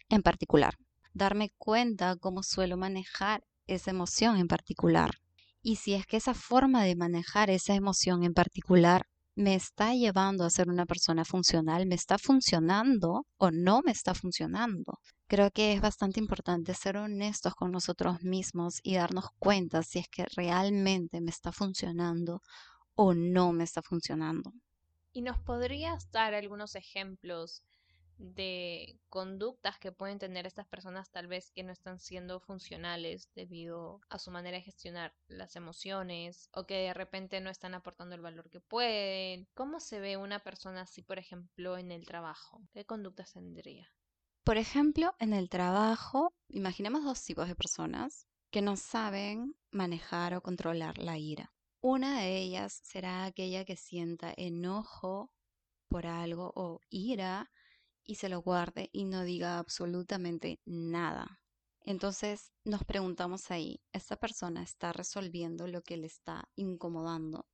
en 0.09 0.21
particular. 0.21 0.75
Darme 1.13 1.51
cuenta 1.57 2.15
cómo 2.15 2.43
suelo 2.43 2.77
manejar 2.77 3.43
esa 3.67 3.91
emoción 3.91 4.37
en 4.37 4.47
particular. 4.47 5.11
Y 5.67 5.77
si 5.77 5.95
es 5.95 6.05
que 6.05 6.17
esa 6.17 6.35
forma 6.35 6.83
de 6.83 6.95
manejar 6.95 7.49
esa 7.49 7.73
emoción 7.73 8.23
en 8.23 8.35
particular 8.35 9.01
me 9.35 9.55
está 9.55 9.95
llevando 9.95 10.43
a 10.43 10.51
ser 10.51 10.69
una 10.69 10.85
persona 10.85 11.25
funcional, 11.25 11.87
me 11.87 11.95
está 11.95 12.19
funcionando 12.19 13.25
o 13.37 13.49
no 13.49 13.81
me 13.83 13.91
está 13.91 14.13
funcionando. 14.13 14.99
Creo 15.25 15.49
que 15.49 15.73
es 15.73 15.81
bastante 15.81 16.19
importante 16.19 16.75
ser 16.75 16.97
honestos 16.97 17.55
con 17.55 17.71
nosotros 17.71 18.21
mismos 18.21 18.79
y 18.83 18.93
darnos 18.93 19.25
cuenta 19.39 19.81
si 19.81 19.97
es 19.97 20.07
que 20.07 20.27
realmente 20.35 21.19
me 21.19 21.31
está 21.31 21.51
funcionando 21.51 22.41
o 22.93 23.15
no 23.15 23.51
me 23.51 23.63
está 23.63 23.81
funcionando. 23.81 24.51
¿Y 25.13 25.23
nos 25.23 25.39
podrías 25.39 26.11
dar 26.11 26.35
algunos 26.35 26.75
ejemplos 26.75 27.63
de 28.17 28.99
conductas 29.09 29.77
que 29.79 29.91
pueden 29.91 30.19
tener 30.19 30.45
estas 30.45 30.67
personas 30.67 31.11
tal 31.11 31.27
vez 31.27 31.51
que 31.51 31.63
no 31.63 31.71
están 31.71 31.99
siendo 31.99 32.39
funcionales 32.39 33.29
debido 33.35 34.01
a 34.09 34.19
su 34.19 34.31
manera 34.31 34.57
de 34.57 34.63
gestionar 34.63 35.13
las 35.27 35.55
emociones 35.55 36.49
o 36.53 36.65
que 36.65 36.75
de 36.75 36.93
repente 36.93 37.41
no 37.41 37.49
están 37.49 37.73
aportando 37.73 38.15
el 38.15 38.21
valor 38.21 38.49
que 38.49 38.61
pueden? 38.61 39.47
¿Cómo 39.53 39.79
se 39.79 39.99
ve 39.99 40.17
una 40.17 40.39
persona 40.39 40.81
así, 40.81 41.01
por 41.01 41.19
ejemplo, 41.19 41.77
en 41.77 41.91
el 41.91 42.05
trabajo? 42.05 42.61
¿Qué 42.73 42.85
conductas 42.85 43.33
tendría? 43.33 43.91
Por 44.43 44.57
ejemplo, 44.57 45.15
en 45.19 45.33
el 45.33 45.49
trabajo, 45.49 46.33
imaginemos 46.49 47.03
dos 47.03 47.23
tipos 47.23 47.47
de 47.47 47.55
personas 47.55 48.27
que 48.51 48.61
no 48.61 48.77
saben 48.77 49.55
manejar 49.71 50.35
o 50.35 50.41
controlar 50.41 50.97
la 50.99 51.17
ira. 51.17 51.51
Una 51.81 52.21
de 52.21 52.37
ellas 52.37 52.79
será 52.83 53.25
aquella 53.25 53.65
que 53.65 53.75
sienta 53.75 54.33
enojo 54.37 55.31
por 55.87 56.07
algo 56.07 56.51
o 56.55 56.79
ira 56.89 57.51
y 58.05 58.15
se 58.15 58.29
lo 58.29 58.41
guarde 58.41 58.89
y 58.93 59.05
no 59.05 59.23
diga 59.23 59.57
absolutamente 59.57 60.59
nada. 60.65 61.41
Entonces 61.81 62.51
nos 62.63 62.83
preguntamos 62.83 63.51
ahí, 63.51 63.81
¿esta 63.91 64.15
persona 64.15 64.63
está 64.63 64.91
resolviendo 64.91 65.67
lo 65.67 65.81
que 65.83 65.97
le 65.97 66.07
está 66.07 66.49
incomodando? 66.55 67.47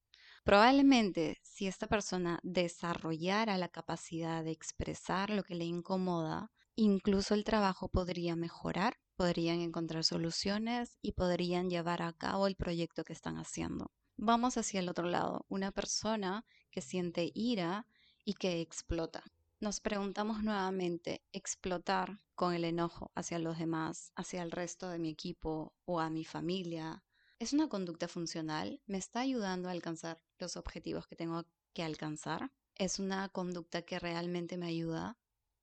Probablemente 0.43 1.39
si 1.43 1.67
esta 1.67 1.87
persona 1.87 2.39
desarrollara 2.41 3.57
la 3.57 3.69
capacidad 3.69 4.43
de 4.43 4.51
expresar 4.51 5.29
lo 5.29 5.43
que 5.43 5.55
le 5.55 5.65
incomoda, 5.65 6.51
incluso 6.75 7.33
el 7.33 7.43
trabajo 7.43 7.89
podría 7.89 8.35
mejorar, 8.35 8.97
podrían 9.15 9.59
encontrar 9.59 10.03
soluciones 10.03 10.97
y 11.01 11.11
podrían 11.11 11.69
llevar 11.69 12.01
a 12.01 12.13
cabo 12.13 12.47
el 12.47 12.55
proyecto 12.55 13.03
que 13.03 13.13
están 13.13 13.37
haciendo. 13.37 13.91
Vamos 14.17 14.57
hacia 14.57 14.79
el 14.79 14.89
otro 14.89 15.07
lado, 15.07 15.45
una 15.49 15.71
persona 15.71 16.45
que 16.71 16.81
siente 16.81 17.31
ira 17.35 17.85
y 18.23 18.33
que 18.33 18.61
explota. 18.61 19.23
Nos 19.61 19.79
preguntamos 19.79 20.43
nuevamente, 20.43 21.23
¿explotar 21.33 22.19
con 22.33 22.55
el 22.55 22.65
enojo 22.65 23.11
hacia 23.13 23.37
los 23.37 23.59
demás, 23.59 24.11
hacia 24.15 24.41
el 24.41 24.49
resto 24.49 24.89
de 24.89 24.97
mi 24.97 25.09
equipo 25.09 25.75
o 25.85 25.99
a 25.99 26.09
mi 26.09 26.25
familia? 26.25 27.05
¿Es 27.37 27.53
una 27.53 27.69
conducta 27.69 28.07
funcional? 28.07 28.81
¿Me 28.87 28.97
está 28.97 29.19
ayudando 29.19 29.69
a 29.69 29.73
alcanzar 29.73 30.23
los 30.39 30.57
objetivos 30.57 31.07
que 31.07 31.15
tengo 31.15 31.45
que 31.73 31.83
alcanzar? 31.83 32.51
¿Es 32.75 32.97
una 32.97 33.29
conducta 33.29 33.83
que 33.83 33.99
realmente 33.99 34.57
me 34.57 34.65
ayuda? 34.65 35.20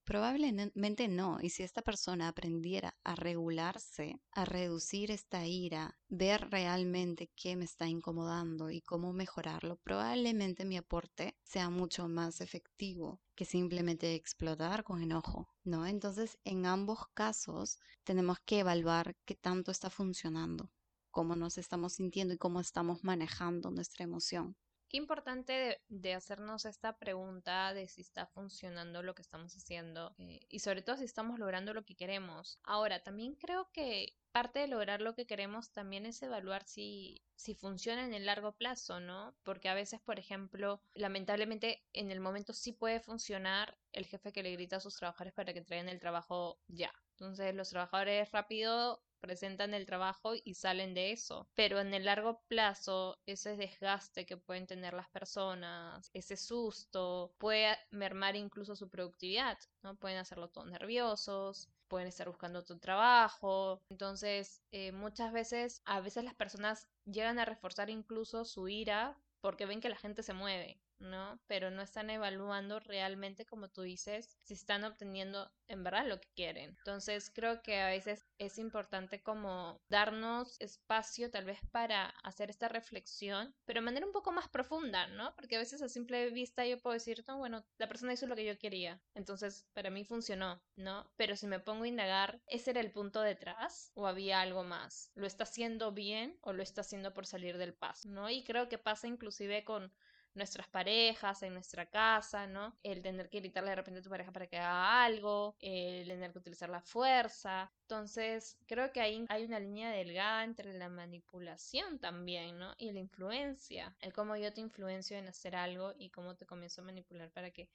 Probablemente 0.08 1.06
no. 1.06 1.38
Y 1.42 1.50
si 1.50 1.62
esta 1.62 1.82
persona 1.82 2.28
aprendiera 2.28 2.96
a 3.04 3.14
regularse, 3.14 4.22
a 4.32 4.46
reducir 4.46 5.10
esta 5.10 5.46
ira, 5.46 6.00
ver 6.08 6.48
realmente 6.50 7.30
qué 7.36 7.56
me 7.56 7.66
está 7.66 7.86
incomodando 7.88 8.70
y 8.70 8.80
cómo 8.80 9.12
mejorarlo, 9.12 9.76
probablemente 9.76 10.64
mi 10.64 10.78
aporte 10.78 11.36
sea 11.42 11.68
mucho 11.68 12.08
más 12.08 12.40
efectivo 12.40 13.20
que 13.34 13.44
simplemente 13.44 14.14
explotar 14.14 14.82
con 14.82 15.02
enojo, 15.02 15.50
¿no? 15.62 15.84
Entonces, 15.84 16.38
en 16.42 16.64
ambos 16.64 17.00
casos 17.12 17.78
tenemos 18.02 18.38
que 18.46 18.60
evaluar 18.60 19.14
qué 19.26 19.34
tanto 19.34 19.70
está 19.70 19.90
funcionando, 19.90 20.72
cómo 21.10 21.36
nos 21.36 21.58
estamos 21.58 21.92
sintiendo 21.92 22.32
y 22.32 22.38
cómo 22.38 22.60
estamos 22.60 23.04
manejando 23.04 23.70
nuestra 23.70 24.04
emoción. 24.04 24.56
Qué 24.88 24.96
importante 24.96 25.82
de, 25.88 26.14
hacernos 26.14 26.64
esta 26.64 26.96
pregunta 26.96 27.74
de 27.74 27.88
si 27.88 28.00
está 28.00 28.26
funcionando 28.26 29.02
lo 29.02 29.14
que 29.14 29.20
estamos 29.20 29.54
haciendo 29.54 30.14
eh, 30.18 30.40
y 30.48 30.60
sobre 30.60 30.80
todo 30.80 30.96
si 30.96 31.04
estamos 31.04 31.38
logrando 31.38 31.74
lo 31.74 31.84
que 31.84 31.94
queremos. 31.94 32.58
Ahora, 32.62 33.02
también 33.02 33.34
creo 33.34 33.68
que 33.72 34.16
parte 34.32 34.60
de 34.60 34.68
lograr 34.68 35.02
lo 35.02 35.14
que 35.14 35.26
queremos 35.26 35.72
también 35.72 36.06
es 36.06 36.22
evaluar 36.22 36.64
si, 36.64 37.22
si 37.34 37.54
funciona 37.54 38.04
en 38.04 38.14
el 38.14 38.24
largo 38.24 38.52
plazo, 38.52 38.98
¿no? 38.98 39.36
Porque 39.42 39.68
a 39.68 39.74
veces, 39.74 40.00
por 40.00 40.18
ejemplo, 40.18 40.80
lamentablemente 40.94 41.84
en 41.92 42.10
el 42.10 42.20
momento 42.20 42.54
sí 42.54 42.72
puede 42.72 43.00
funcionar 43.00 43.76
el 43.92 44.06
jefe 44.06 44.32
que 44.32 44.42
le 44.42 44.52
grita 44.52 44.76
a 44.76 44.80
sus 44.80 44.96
trabajadores 44.96 45.34
para 45.34 45.52
que 45.52 45.62
traigan 45.62 45.90
el 45.90 46.00
trabajo 46.00 46.60
ya. 46.66 46.92
Entonces 47.10 47.54
los 47.54 47.68
trabajadores 47.68 48.30
rápido 48.30 49.02
presentan 49.20 49.74
el 49.74 49.86
trabajo 49.86 50.32
y 50.42 50.54
salen 50.54 50.94
de 50.94 51.12
eso. 51.12 51.48
Pero 51.54 51.80
en 51.80 51.94
el 51.94 52.04
largo 52.04 52.42
plazo, 52.48 53.18
ese 53.26 53.56
desgaste 53.56 54.26
que 54.26 54.36
pueden 54.36 54.66
tener 54.66 54.94
las 54.94 55.08
personas, 55.10 56.10
ese 56.12 56.36
susto, 56.36 57.32
puede 57.38 57.76
mermar 57.90 58.36
incluso 58.36 58.76
su 58.76 58.88
productividad, 58.88 59.58
¿no? 59.82 59.96
Pueden 59.96 60.18
hacerlo 60.18 60.48
todos 60.48 60.68
nerviosos, 60.68 61.68
pueden 61.88 62.08
estar 62.08 62.28
buscando 62.28 62.60
otro 62.60 62.78
trabajo. 62.78 63.82
Entonces, 63.90 64.62
eh, 64.72 64.92
muchas 64.92 65.32
veces, 65.32 65.82
a 65.84 66.00
veces 66.00 66.24
las 66.24 66.34
personas 66.34 66.88
llegan 67.04 67.38
a 67.38 67.44
reforzar 67.44 67.90
incluso 67.90 68.44
su 68.44 68.68
ira 68.68 69.16
porque 69.40 69.66
ven 69.66 69.80
que 69.80 69.88
la 69.88 69.96
gente 69.96 70.22
se 70.22 70.34
mueve. 70.34 70.80
¿No? 70.98 71.40
Pero 71.46 71.70
no 71.70 71.82
están 71.82 72.10
evaluando 72.10 72.80
realmente, 72.80 73.46
como 73.46 73.68
tú 73.68 73.82
dices, 73.82 74.36
si 74.42 74.54
están 74.54 74.84
obteniendo 74.84 75.50
en 75.66 75.84
verdad 75.84 76.06
lo 76.06 76.20
que 76.20 76.28
quieren. 76.34 76.70
Entonces 76.78 77.30
creo 77.34 77.62
que 77.62 77.80
a 77.80 77.88
veces 77.88 78.26
es 78.38 78.58
importante 78.58 79.22
como 79.22 79.80
darnos 79.88 80.60
espacio 80.60 81.30
tal 81.30 81.44
vez 81.44 81.58
para 81.70 82.08
hacer 82.22 82.50
esta 82.50 82.68
reflexión, 82.68 83.54
pero 83.64 83.80
de 83.80 83.84
manera 83.84 84.06
un 84.06 84.12
poco 84.12 84.32
más 84.32 84.48
profunda, 84.48 85.06
¿no? 85.08 85.34
Porque 85.36 85.56
a 85.56 85.60
veces 85.60 85.82
a 85.82 85.88
simple 85.88 86.30
vista 86.30 86.66
yo 86.66 86.78
puedo 86.78 86.94
decir, 86.94 87.22
no, 87.28 87.38
bueno, 87.38 87.64
la 87.78 87.88
persona 87.88 88.12
hizo 88.12 88.26
lo 88.26 88.36
que 88.36 88.46
yo 88.46 88.58
quería, 88.58 89.00
entonces 89.14 89.66
para 89.74 89.90
mí 89.90 90.04
funcionó, 90.04 90.62
¿no? 90.76 91.10
Pero 91.16 91.36
si 91.36 91.46
me 91.46 91.60
pongo 91.60 91.84
a 91.84 91.88
indagar, 91.88 92.40
¿ese 92.46 92.70
era 92.70 92.80
el 92.80 92.92
punto 92.92 93.20
detrás 93.20 93.90
o 93.94 94.06
había 94.06 94.40
algo 94.40 94.64
más? 94.64 95.10
¿Lo 95.14 95.26
está 95.26 95.44
haciendo 95.44 95.92
bien 95.92 96.38
o 96.40 96.52
lo 96.52 96.62
está 96.62 96.80
haciendo 96.80 97.12
por 97.12 97.26
salir 97.26 97.58
del 97.58 97.74
paso, 97.74 98.08
¿no? 98.08 98.30
Y 98.30 98.44
creo 98.44 98.68
que 98.68 98.78
pasa 98.78 99.06
inclusive 99.06 99.64
con 99.64 99.92
nuestras 100.34 100.68
parejas, 100.68 101.42
en 101.42 101.54
nuestra 101.54 101.86
casa, 101.86 102.46
¿no? 102.46 102.76
El 102.82 103.02
tener 103.02 103.28
que 103.28 103.40
gritarle 103.40 103.70
de 103.70 103.76
repente 103.76 104.00
a 104.00 104.02
tu 104.02 104.10
pareja 104.10 104.32
para 104.32 104.46
que 104.46 104.56
haga 104.56 105.04
algo, 105.04 105.56
el 105.60 106.06
tener 106.06 106.32
que 106.32 106.38
utilizar 106.38 106.68
la 106.68 106.80
fuerza. 106.80 107.72
Entonces, 107.82 108.58
creo 108.66 108.92
que 108.92 109.00
ahí 109.00 109.24
hay 109.28 109.44
una 109.44 109.60
línea 109.60 109.90
delgada 109.90 110.44
entre 110.44 110.72
la 110.74 110.88
manipulación 110.88 111.98
también, 111.98 112.58
¿no? 112.58 112.74
Y 112.78 112.92
la 112.92 113.00
influencia, 113.00 113.96
el 114.00 114.12
cómo 114.12 114.36
yo 114.36 114.52
te 114.52 114.60
influencio 114.60 115.16
en 115.16 115.28
hacer 115.28 115.56
algo 115.56 115.92
y 115.98 116.10
cómo 116.10 116.36
te 116.36 116.46
comienzo 116.46 116.82
a 116.82 116.84
manipular 116.84 117.30
para 117.30 117.50
que 117.50 117.68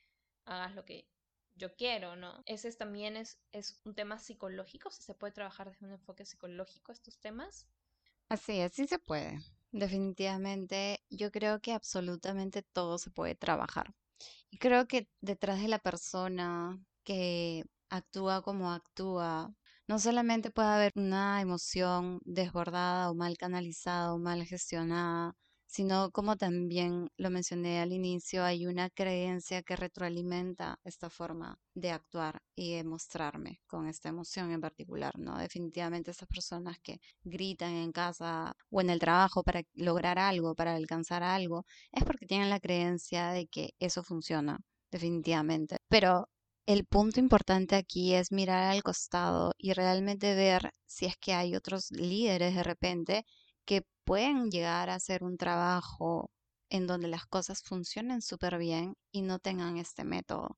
hagas 0.45 0.75
lo 0.75 0.85
que 0.85 1.07
yo 1.55 1.75
quiero, 1.75 2.15
¿no? 2.15 2.41
Ese 2.45 2.71
también 2.73 3.15
es, 3.17 3.39
es 3.51 3.79
un 3.83 3.93
tema 3.93 4.17
psicológico, 4.19 4.89
se 4.89 5.13
puede 5.13 5.33
trabajar 5.33 5.69
desde 5.69 5.85
un 5.85 5.93
enfoque 5.93 6.25
psicológico 6.25 6.91
estos 6.91 7.19
temas. 7.19 7.67
Así 8.29 8.59
es, 8.59 8.73
sí 8.73 8.87
se 8.87 8.99
puede. 8.99 9.39
Definitivamente, 9.73 11.03
yo 11.09 11.31
creo 11.31 11.59
que 11.59 11.73
absolutamente 11.73 12.61
todo 12.61 12.99
se 12.99 13.09
puede 13.09 13.33
trabajar. 13.35 13.95
Y 14.51 14.57
creo 14.59 14.87
que 14.87 15.09
detrás 15.21 15.61
de 15.61 15.67
la 15.69 15.79
persona 15.79 16.79
que 17.03 17.63
actúa 17.89 18.41
como 18.43 18.71
actúa, 18.73 19.53
no 19.87 19.99
solamente 19.99 20.51
puede 20.51 20.69
haber 20.69 20.93
una 20.95 21.41
emoción 21.41 22.21
desbordada 22.25 23.11
o 23.11 23.15
mal 23.15 23.37
canalizada 23.37 24.13
o 24.13 24.19
mal 24.19 24.45
gestionada, 24.45 25.35
sino 25.73 26.11
como 26.11 26.35
también 26.37 27.09
lo 27.17 27.29
mencioné 27.29 27.81
al 27.81 27.91
inicio, 27.93 28.43
hay 28.43 28.65
una 28.67 28.89
creencia 28.91 29.63
que 29.63 29.75
retroalimenta 29.75 30.79
esta 30.83 31.09
forma 31.09 31.57
de 31.73 31.91
actuar 31.91 32.41
y 32.55 32.75
de 32.75 32.83
mostrarme 32.83 33.59
con 33.67 33.87
esta 33.87 34.09
emoción 34.09 34.51
en 34.51 34.61
particular, 34.61 35.17
¿no? 35.17 35.37
Definitivamente 35.37 36.11
esas 36.11 36.27
personas 36.27 36.77
que 36.83 36.99
gritan 37.23 37.73
en 37.73 37.91
casa 37.91 38.53
o 38.69 38.81
en 38.81 38.89
el 38.91 38.99
trabajo 38.99 39.43
para 39.43 39.63
lograr 39.73 40.19
algo, 40.19 40.55
para 40.55 40.75
alcanzar 40.75 41.23
algo, 41.23 41.65
es 41.91 42.03
porque 42.03 42.27
tienen 42.27 42.49
la 42.49 42.59
creencia 42.59 43.29
de 43.31 43.47
que 43.47 43.71
eso 43.79 44.03
funciona, 44.03 44.59
definitivamente. 44.91 45.77
Pero 45.89 46.27
El 46.65 46.85
punto 46.85 47.19
importante 47.19 47.75
aquí 47.75 48.13
es 48.15 48.31
mirar 48.31 48.71
al 48.71 48.83
costado 48.83 49.53
y 49.57 49.73
realmente 49.73 50.35
ver 50.35 50.71
si 50.85 51.05
es 51.05 51.17
que 51.17 51.33
hay 51.33 51.55
otros 51.55 51.91
líderes 51.91 52.55
de 52.55 52.63
repente 52.63 53.25
que 53.65 53.83
pueden 54.05 54.49
llegar 54.51 54.89
a 54.89 54.95
hacer 54.95 55.23
un 55.23 55.37
trabajo 55.37 56.31
en 56.69 56.87
donde 56.87 57.07
las 57.07 57.25
cosas 57.25 57.61
funcionen 57.63 58.21
súper 58.21 58.57
bien 58.57 58.95
y 59.11 59.21
no 59.21 59.39
tengan 59.39 59.77
este 59.77 60.03
método, 60.03 60.57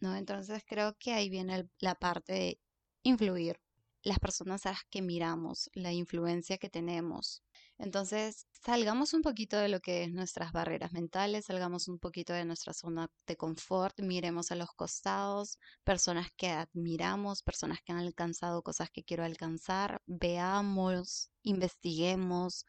¿no? 0.00 0.16
Entonces 0.16 0.62
creo 0.66 0.94
que 0.98 1.12
ahí 1.12 1.28
viene 1.28 1.68
la 1.80 1.94
parte 1.94 2.32
de 2.32 2.60
influir 3.02 3.60
las 4.02 4.18
personas 4.20 4.66
a 4.66 4.70
las 4.70 4.84
que 4.90 5.02
miramos, 5.02 5.70
la 5.74 5.92
influencia 5.92 6.58
que 6.58 6.70
tenemos. 6.70 7.42
Entonces, 7.78 8.46
salgamos 8.64 9.12
un 9.12 9.20
poquito 9.20 9.58
de 9.58 9.68
lo 9.68 9.80
que 9.80 10.04
es 10.04 10.12
nuestras 10.12 10.50
barreras 10.52 10.92
mentales, 10.92 11.44
salgamos 11.44 11.88
un 11.88 11.98
poquito 11.98 12.32
de 12.32 12.46
nuestra 12.46 12.72
zona 12.72 13.10
de 13.26 13.36
confort, 13.36 14.00
miremos 14.00 14.50
a 14.50 14.54
los 14.54 14.70
costados, 14.72 15.58
personas 15.84 16.28
que 16.36 16.48
admiramos, 16.48 17.42
personas 17.42 17.80
que 17.84 17.92
han 17.92 17.98
alcanzado 17.98 18.62
cosas 18.62 18.90
que 18.90 19.04
quiero 19.04 19.24
alcanzar, 19.24 20.02
veamos, 20.06 21.30
investiguemos, 21.42 22.64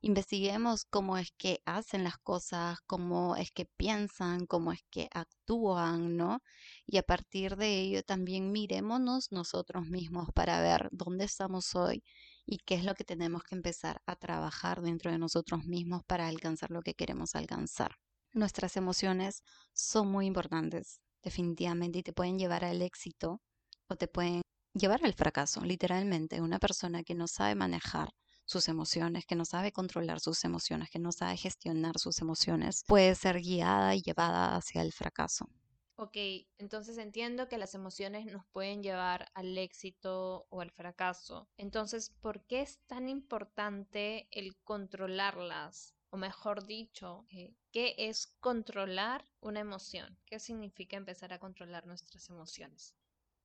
investiguemos 0.00 0.84
cómo 0.84 1.18
es 1.18 1.32
que 1.36 1.60
hacen 1.64 2.04
las 2.04 2.18
cosas, 2.18 2.78
cómo 2.86 3.34
es 3.36 3.50
que 3.50 3.64
piensan, 3.64 4.46
cómo 4.46 4.70
es 4.72 4.84
que 4.88 5.08
actúan, 5.12 6.16
¿no? 6.16 6.42
Y 6.86 6.98
a 6.98 7.02
partir 7.02 7.56
de 7.56 7.80
ello 7.80 8.02
también 8.04 8.52
mirémonos 8.52 9.32
nosotros 9.32 9.86
mismos 9.88 10.28
para 10.32 10.60
ver 10.60 10.88
dónde 10.92 11.24
estamos 11.24 11.74
hoy 11.74 12.04
y 12.46 12.58
qué 12.58 12.74
es 12.74 12.84
lo 12.84 12.94
que 12.94 13.04
tenemos 13.04 13.42
que 13.42 13.54
empezar 13.54 14.02
a 14.06 14.16
trabajar 14.16 14.82
dentro 14.82 15.10
de 15.10 15.18
nosotros 15.18 15.64
mismos 15.64 16.02
para 16.04 16.28
alcanzar 16.28 16.70
lo 16.70 16.82
que 16.82 16.94
queremos 16.94 17.34
alcanzar. 17.34 17.96
Nuestras 18.32 18.76
emociones 18.76 19.42
son 19.72 20.08
muy 20.08 20.26
importantes, 20.26 21.00
definitivamente, 21.22 22.00
y 22.00 22.02
te 22.02 22.12
pueden 22.12 22.38
llevar 22.38 22.64
al 22.64 22.82
éxito 22.82 23.40
o 23.88 23.96
te 23.96 24.08
pueden 24.08 24.42
llevar 24.74 25.04
al 25.04 25.14
fracaso, 25.14 25.64
literalmente. 25.64 26.40
Una 26.40 26.58
persona 26.58 27.02
que 27.02 27.14
no 27.14 27.28
sabe 27.28 27.54
manejar 27.54 28.10
sus 28.44 28.68
emociones, 28.68 29.24
que 29.24 29.36
no 29.36 29.44
sabe 29.44 29.72
controlar 29.72 30.20
sus 30.20 30.44
emociones, 30.44 30.90
que 30.90 30.98
no 30.98 31.12
sabe 31.12 31.36
gestionar 31.36 31.98
sus 31.98 32.20
emociones, 32.20 32.84
puede 32.86 33.14
ser 33.14 33.40
guiada 33.40 33.94
y 33.94 34.02
llevada 34.02 34.56
hacia 34.56 34.82
el 34.82 34.92
fracaso. 34.92 35.48
Ok, 35.96 36.16
entonces 36.58 36.98
entiendo 36.98 37.48
que 37.48 37.58
las 37.58 37.74
emociones 37.74 38.26
nos 38.26 38.44
pueden 38.46 38.82
llevar 38.82 39.30
al 39.34 39.56
éxito 39.58 40.46
o 40.50 40.60
al 40.60 40.70
fracaso. 40.70 41.48
Entonces, 41.56 42.10
¿por 42.20 42.44
qué 42.46 42.62
es 42.62 42.80
tan 42.86 43.08
importante 43.08 44.28
el 44.30 44.56
controlarlas? 44.64 45.94
O 46.10 46.16
mejor 46.16 46.66
dicho, 46.66 47.26
eh, 47.30 47.54
¿qué 47.72 47.94
es 47.98 48.26
controlar 48.40 49.26
una 49.40 49.60
emoción? 49.60 50.18
¿Qué 50.26 50.38
significa 50.40 50.96
empezar 50.96 51.32
a 51.32 51.38
controlar 51.38 51.86
nuestras 51.86 52.28
emociones? 52.28 52.94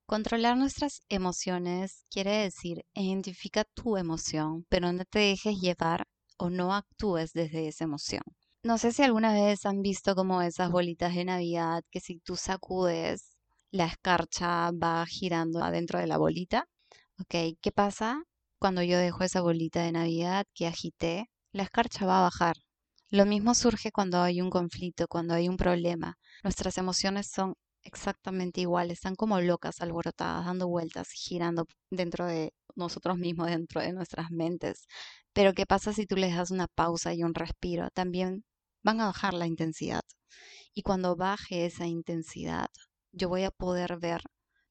Controlar 0.06 0.58
nuestras 0.58 1.00
emociones 1.08 2.04
quiere 2.10 2.32
decir 2.32 2.84
identifica 2.94 3.64
tu 3.64 3.96
emoción, 3.96 4.66
pero 4.68 4.92
no 4.92 5.04
te 5.06 5.20
dejes 5.20 5.56
llevar 5.58 6.06
o 6.36 6.50
no 6.50 6.74
actúes 6.74 7.32
desde 7.32 7.68
esa 7.68 7.84
emoción. 7.84 8.22
No 8.62 8.76
sé 8.76 8.92
si 8.92 9.02
alguna 9.02 9.32
vez 9.32 9.64
han 9.64 9.80
visto 9.80 10.14
como 10.14 10.42
esas 10.42 10.70
bolitas 10.70 11.14
de 11.14 11.24
Navidad 11.24 11.82
que 11.90 12.00
si 12.00 12.18
tú 12.18 12.36
sacudes, 12.36 13.36
la 13.70 13.86
escarcha 13.86 14.70
va 14.72 15.06
girando 15.06 15.62
adentro 15.64 15.98
de 15.98 16.06
la 16.06 16.18
bolita. 16.18 16.66
Ok, 17.18 17.56
¿qué 17.60 17.72
pasa 17.72 18.22
cuando 18.58 18.82
yo 18.82 18.98
dejo 18.98 19.24
esa 19.24 19.40
bolita 19.40 19.82
de 19.82 19.92
Navidad 19.92 20.44
que 20.54 20.66
agité? 20.66 21.30
La 21.52 21.62
escarcha 21.62 22.04
va 22.04 22.18
a 22.18 22.22
bajar. 22.22 22.56
Lo 23.08 23.24
mismo 23.26 23.54
surge 23.54 23.92
cuando 23.92 24.20
hay 24.20 24.42
un 24.42 24.50
conflicto, 24.50 25.08
cuando 25.08 25.32
hay 25.34 25.48
un 25.48 25.56
problema. 25.56 26.18
Nuestras 26.42 26.76
emociones 26.78 27.28
son 27.30 27.54
exactamente 27.82 28.60
igual, 28.60 28.90
están 28.90 29.14
como 29.16 29.40
locas, 29.40 29.80
alborotadas, 29.80 30.44
dando 30.44 30.68
vueltas, 30.68 31.08
girando 31.12 31.66
dentro 31.90 32.26
de 32.26 32.52
nosotros 32.74 33.16
mismos, 33.16 33.46
dentro 33.48 33.80
de 33.80 33.92
nuestras 33.94 34.30
mentes. 34.30 34.86
Pero 35.32 35.54
¿qué 35.54 35.64
pasa 35.66 35.92
si 35.94 36.06
tú 36.06 36.16
les 36.16 36.36
das 36.36 36.50
una 36.50 36.66
pausa 36.68 37.14
y 37.14 37.22
un 37.22 37.34
respiro? 37.34 37.88
También 37.94 38.44
van 38.82 39.00
a 39.00 39.06
bajar 39.06 39.34
la 39.34 39.46
intensidad. 39.46 40.02
Y 40.74 40.82
cuando 40.82 41.16
baje 41.16 41.66
esa 41.66 41.86
intensidad, 41.86 42.68
yo 43.12 43.28
voy 43.28 43.44
a 43.44 43.50
poder 43.50 43.98
ver 43.98 44.22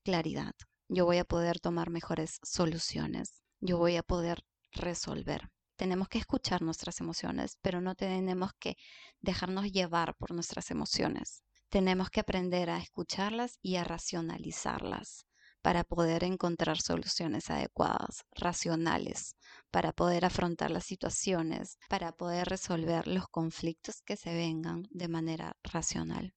claridad, 0.03 0.53
yo 0.87 1.05
voy 1.05 1.17
a 1.17 1.25
poder 1.25 1.59
tomar 1.59 1.89
mejores 1.89 2.39
soluciones, 2.43 3.43
yo 3.59 3.77
voy 3.77 3.97
a 3.97 4.03
poder 4.03 4.43
resolver. 4.71 5.49
Tenemos 5.75 6.09
que 6.09 6.17
escuchar 6.17 6.61
nuestras 6.61 6.99
emociones, 6.99 7.57
pero 7.61 7.81
no 7.81 7.95
tenemos 7.95 8.51
que 8.59 8.75
dejarnos 9.21 9.71
llevar 9.71 10.15
por 10.15 10.31
nuestras 10.31 10.71
emociones 10.71 11.43
tenemos 11.69 12.09
que 12.09 12.19
aprender 12.19 12.69
a 12.69 12.79
escucharlas 12.79 13.59
y 13.61 13.75
a 13.75 13.83
racionalizarlas 13.83 15.25
para 15.61 15.83
poder 15.83 16.23
encontrar 16.23 16.81
soluciones 16.81 17.49
adecuadas, 17.49 18.25
racionales, 18.33 19.35
para 19.71 19.91
poder 19.91 20.25
afrontar 20.25 20.71
las 20.71 20.85
situaciones, 20.85 21.77
para 21.89 22.11
poder 22.11 22.47
resolver 22.47 23.07
los 23.07 23.27
conflictos 23.27 24.01
que 24.01 24.17
se 24.17 24.33
vengan 24.33 24.87
de 24.91 25.07
manera 25.07 25.57
racional. 25.63 26.33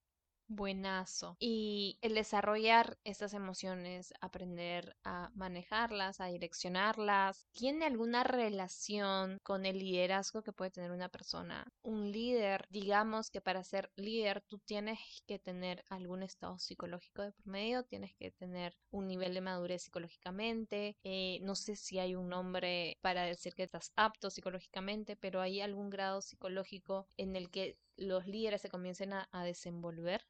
Buenazo. 0.56 1.36
Y 1.38 1.98
el 2.02 2.14
desarrollar 2.14 2.98
estas 3.04 3.34
emociones, 3.34 4.12
aprender 4.20 4.96
a 5.04 5.30
manejarlas, 5.34 6.20
a 6.20 6.26
direccionarlas, 6.26 7.46
¿tiene 7.52 7.86
alguna 7.86 8.24
relación 8.24 9.38
con 9.42 9.66
el 9.66 9.78
liderazgo 9.78 10.42
que 10.42 10.52
puede 10.52 10.70
tener 10.70 10.90
una 10.90 11.08
persona? 11.08 11.66
Un 11.82 12.12
líder, 12.12 12.66
digamos 12.70 13.30
que 13.30 13.40
para 13.40 13.64
ser 13.64 13.90
líder 13.96 14.42
tú 14.42 14.58
tienes 14.58 14.98
que 15.26 15.38
tener 15.38 15.84
algún 15.88 16.22
estado 16.22 16.58
psicológico 16.58 17.22
de 17.22 17.32
promedio, 17.32 17.84
tienes 17.84 18.14
que 18.14 18.30
tener 18.30 18.76
un 18.90 19.06
nivel 19.06 19.34
de 19.34 19.40
madurez 19.40 19.82
psicológicamente, 19.82 20.96
eh, 21.02 21.38
no 21.42 21.54
sé 21.54 21.76
si 21.76 21.98
hay 21.98 22.14
un 22.14 22.28
nombre 22.28 22.98
para 23.00 23.24
decir 23.24 23.54
que 23.54 23.64
estás 23.64 23.92
apto 23.96 24.30
psicológicamente, 24.30 25.16
pero 25.16 25.40
hay 25.40 25.60
algún 25.60 25.90
grado 25.90 26.20
psicológico 26.20 27.08
en 27.16 27.36
el 27.36 27.50
que 27.50 27.78
los 27.96 28.26
líderes 28.26 28.62
se 28.62 28.70
comiencen 28.70 29.12
a 29.12 29.44
desenvolver. 29.44 30.22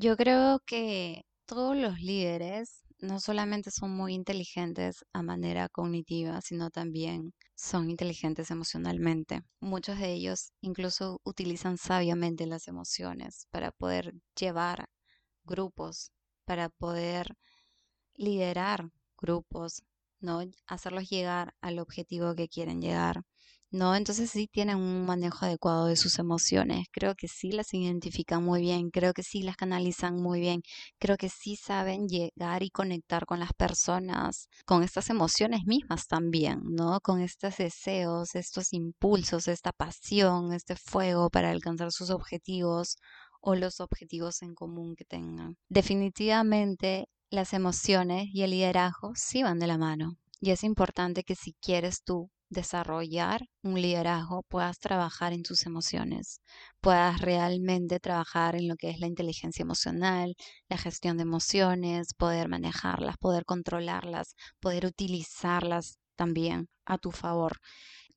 Yo 0.00 0.16
creo 0.16 0.60
que 0.64 1.24
todos 1.44 1.76
los 1.76 2.00
líderes 2.00 2.84
no 3.00 3.18
solamente 3.18 3.72
son 3.72 3.90
muy 3.96 4.14
inteligentes 4.14 5.04
a 5.12 5.24
manera 5.24 5.68
cognitiva, 5.68 6.40
sino 6.40 6.70
también 6.70 7.34
son 7.56 7.90
inteligentes 7.90 8.52
emocionalmente. 8.52 9.40
Muchos 9.58 9.98
de 9.98 10.12
ellos 10.12 10.52
incluso 10.60 11.20
utilizan 11.24 11.78
sabiamente 11.78 12.46
las 12.46 12.68
emociones 12.68 13.48
para 13.50 13.72
poder 13.72 14.14
llevar 14.38 14.88
grupos, 15.42 16.12
para 16.44 16.68
poder 16.68 17.36
liderar 18.14 18.90
grupos, 19.16 19.82
¿no? 20.20 20.42
Hacerlos 20.68 21.10
llegar 21.10 21.54
al 21.60 21.80
objetivo 21.80 22.36
que 22.36 22.48
quieren 22.48 22.80
llegar. 22.80 23.24
¿No? 23.70 23.94
Entonces 23.94 24.30
sí 24.30 24.48
tienen 24.50 24.76
un 24.76 25.04
manejo 25.06 25.44
adecuado 25.44 25.86
de 25.86 25.96
sus 25.96 26.18
emociones. 26.18 26.86
Creo 26.92 27.14
que 27.14 27.28
sí 27.28 27.52
las 27.52 27.72
identifican 27.74 28.42
muy 28.44 28.60
bien, 28.60 28.90
creo 28.90 29.12
que 29.12 29.22
sí 29.22 29.42
las 29.42 29.56
canalizan 29.56 30.16
muy 30.16 30.40
bien, 30.40 30.62
creo 30.98 31.16
que 31.16 31.28
sí 31.28 31.56
saben 31.56 32.08
llegar 32.08 32.62
y 32.62 32.70
conectar 32.70 33.26
con 33.26 33.40
las 33.40 33.52
personas, 33.52 34.48
con 34.64 34.82
estas 34.82 35.10
emociones 35.10 35.64
mismas 35.66 36.06
también, 36.06 36.60
¿no? 36.64 37.00
Con 37.00 37.20
estos 37.20 37.56
deseos, 37.58 38.34
estos 38.34 38.72
impulsos, 38.72 39.48
esta 39.48 39.72
pasión, 39.72 40.52
este 40.52 40.76
fuego 40.76 41.30
para 41.30 41.50
alcanzar 41.50 41.92
sus 41.92 42.10
objetivos 42.10 42.96
o 43.40 43.54
los 43.54 43.80
objetivos 43.80 44.42
en 44.42 44.54
común 44.54 44.94
que 44.96 45.04
tengan. 45.04 45.56
Definitivamente 45.68 47.08
las 47.30 47.52
emociones 47.52 48.28
y 48.32 48.42
el 48.42 48.50
liderazgo 48.50 49.12
sí 49.14 49.42
van 49.42 49.58
de 49.58 49.66
la 49.66 49.78
mano. 49.78 50.16
Y 50.40 50.50
es 50.50 50.64
importante 50.64 51.24
que 51.24 51.34
si 51.34 51.52
quieres 51.54 52.02
tú 52.04 52.30
desarrollar 52.50 53.42
un 53.62 53.80
liderazgo, 53.80 54.42
puedas 54.48 54.78
trabajar 54.78 55.32
en 55.32 55.42
tus 55.42 55.66
emociones, 55.66 56.40
puedas 56.80 57.20
realmente 57.20 58.00
trabajar 58.00 58.56
en 58.56 58.68
lo 58.68 58.76
que 58.76 58.90
es 58.90 59.00
la 59.00 59.06
inteligencia 59.06 59.62
emocional, 59.62 60.34
la 60.68 60.78
gestión 60.78 61.16
de 61.16 61.24
emociones, 61.24 62.14
poder 62.14 62.48
manejarlas, 62.48 63.16
poder 63.18 63.44
controlarlas, 63.44 64.34
poder 64.60 64.86
utilizarlas 64.86 65.98
también 66.16 66.68
a 66.86 66.98
tu 66.98 67.10
favor. 67.12 67.58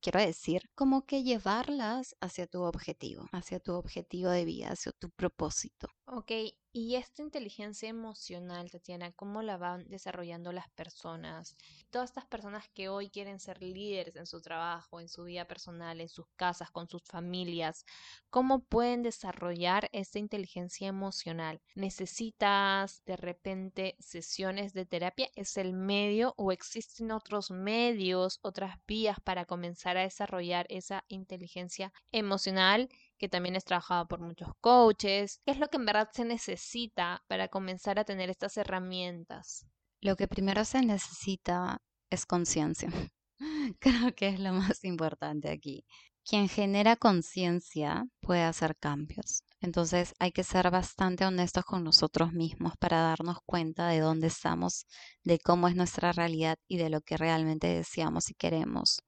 Quiero 0.01 0.19
decir, 0.19 0.63
como 0.75 1.05
que 1.05 1.23
llevarlas 1.23 2.15
hacia 2.21 2.47
tu 2.47 2.63
objetivo, 2.63 3.27
hacia 3.31 3.59
tu 3.59 3.73
objetivo 3.73 4.29
de 4.29 4.45
vida, 4.45 4.69
hacia 4.69 4.91
tu 4.93 5.09
propósito. 5.11 5.87
Ok, 6.05 6.31
y 6.73 6.95
esta 6.95 7.21
inteligencia 7.21 7.89
emocional, 7.89 8.71
Tatiana, 8.71 9.11
¿cómo 9.11 9.41
la 9.41 9.57
van 9.57 9.87
desarrollando 9.89 10.53
las 10.53 10.69
personas? 10.69 11.57
Todas 11.89 12.11
estas 12.11 12.25
personas 12.25 12.69
que 12.73 12.87
hoy 12.87 13.09
quieren 13.09 13.39
ser 13.39 13.61
líderes 13.61 14.15
en 14.15 14.25
su 14.25 14.41
trabajo, 14.41 15.01
en 15.01 15.09
su 15.09 15.23
vida 15.25 15.45
personal, 15.45 15.99
en 15.99 16.07
sus 16.07 16.27
casas, 16.37 16.71
con 16.71 16.87
sus 16.87 17.03
familias, 17.03 17.85
¿cómo 18.29 18.63
pueden 18.63 19.03
desarrollar 19.03 19.89
esta 19.91 20.19
inteligencia 20.19 20.87
emocional? 20.87 21.61
¿Necesitas 21.75 23.03
de 23.05 23.17
repente 23.17 23.95
sesiones 23.99 24.73
de 24.73 24.85
terapia? 24.85 25.27
¿Es 25.35 25.57
el 25.57 25.73
medio 25.73 26.33
o 26.37 26.53
existen 26.53 27.11
otros 27.11 27.51
medios, 27.51 28.39
otras 28.43 28.77
vías 28.87 29.19
para 29.19 29.45
comenzar 29.45 29.97
a 29.97 30.03
desarrollar 30.03 30.65
esa 30.69 31.03
inteligencia 31.09 31.91
emocional? 32.11 32.89
Que 33.21 33.29
también 33.29 33.55
es 33.55 33.65
trabajado 33.65 34.07
por 34.07 34.19
muchos 34.19 34.49
coaches. 34.61 35.41
¿Qué 35.45 35.51
es 35.51 35.59
lo 35.59 35.67
que 35.67 35.77
en 35.77 35.85
verdad 35.85 36.09
se 36.11 36.25
necesita 36.25 37.23
para 37.27 37.49
comenzar 37.49 37.99
a 37.99 38.03
tener 38.03 38.31
estas 38.31 38.57
herramientas? 38.57 39.67
Lo 40.01 40.15
que 40.15 40.27
primero 40.27 40.65
se 40.65 40.81
necesita 40.81 41.77
es 42.09 42.25
conciencia. 42.25 42.89
Creo 43.79 44.15
que 44.15 44.29
es 44.29 44.39
lo 44.39 44.53
más 44.53 44.83
importante 44.83 45.51
aquí. 45.51 45.85
Quien 46.25 46.49
genera 46.49 46.95
conciencia 46.95 48.05
puede 48.21 48.41
hacer 48.41 48.75
cambios. 48.75 49.43
Entonces 49.59 50.15
hay 50.17 50.31
que 50.31 50.43
ser 50.43 50.71
bastante 50.71 51.23
honestos 51.23 51.63
con 51.63 51.83
nosotros 51.83 52.33
mismos 52.33 52.73
para 52.79 53.01
darnos 53.01 53.37
cuenta 53.45 53.87
de 53.87 53.99
dónde 53.99 54.27
estamos, 54.27 54.87
de 55.23 55.37
cómo 55.37 55.67
es 55.67 55.75
nuestra 55.75 56.11
realidad 56.11 56.57
y 56.67 56.77
de 56.77 56.89
lo 56.89 57.01
que 57.01 57.17
realmente 57.17 57.67
deseamos 57.67 58.31
y 58.31 58.33
queremos. 58.33 59.03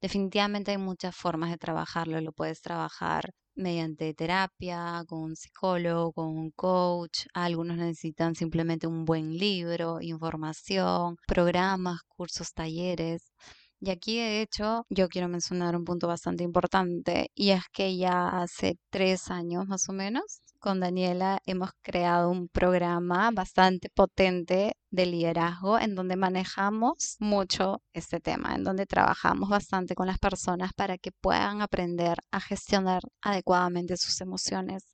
Definitivamente 0.00 0.72
hay 0.72 0.78
muchas 0.78 1.14
formas 1.14 1.50
de 1.50 1.58
trabajarlo. 1.58 2.20
Lo 2.20 2.32
puedes 2.32 2.60
trabajar 2.60 3.32
mediante 3.54 4.14
terapia, 4.14 5.04
con 5.06 5.22
un 5.22 5.36
psicólogo, 5.36 6.12
con 6.12 6.26
un 6.28 6.50
coach. 6.52 7.26
Algunos 7.34 7.76
necesitan 7.76 8.34
simplemente 8.34 8.86
un 8.86 9.04
buen 9.04 9.36
libro, 9.38 10.00
información, 10.00 11.16
programas, 11.26 12.00
cursos, 12.08 12.52
talleres. 12.54 13.32
Y 13.80 13.90
aquí, 13.90 14.18
de 14.18 14.42
hecho, 14.42 14.86
yo 14.90 15.08
quiero 15.08 15.28
mencionar 15.28 15.76
un 15.76 15.84
punto 15.84 16.06
bastante 16.06 16.44
importante 16.44 17.30
y 17.34 17.50
es 17.50 17.62
que 17.72 17.96
ya 17.96 18.28
hace 18.28 18.78
tres 18.90 19.30
años 19.30 19.66
más 19.66 19.88
o 19.88 19.92
menos, 19.92 20.40
con 20.62 20.78
Daniela 20.78 21.40
hemos 21.44 21.70
creado 21.82 22.30
un 22.30 22.48
programa 22.48 23.30
bastante 23.32 23.90
potente 23.90 24.76
de 24.90 25.06
liderazgo 25.06 25.78
en 25.78 25.96
donde 25.96 26.14
manejamos 26.16 27.16
mucho 27.18 27.82
este 27.92 28.20
tema, 28.20 28.54
en 28.54 28.62
donde 28.62 28.86
trabajamos 28.86 29.50
bastante 29.50 29.96
con 29.96 30.06
las 30.06 30.20
personas 30.20 30.72
para 30.72 30.98
que 30.98 31.10
puedan 31.10 31.62
aprender 31.62 32.18
a 32.30 32.40
gestionar 32.40 33.02
adecuadamente 33.20 33.96
sus 33.96 34.20
emociones 34.20 34.84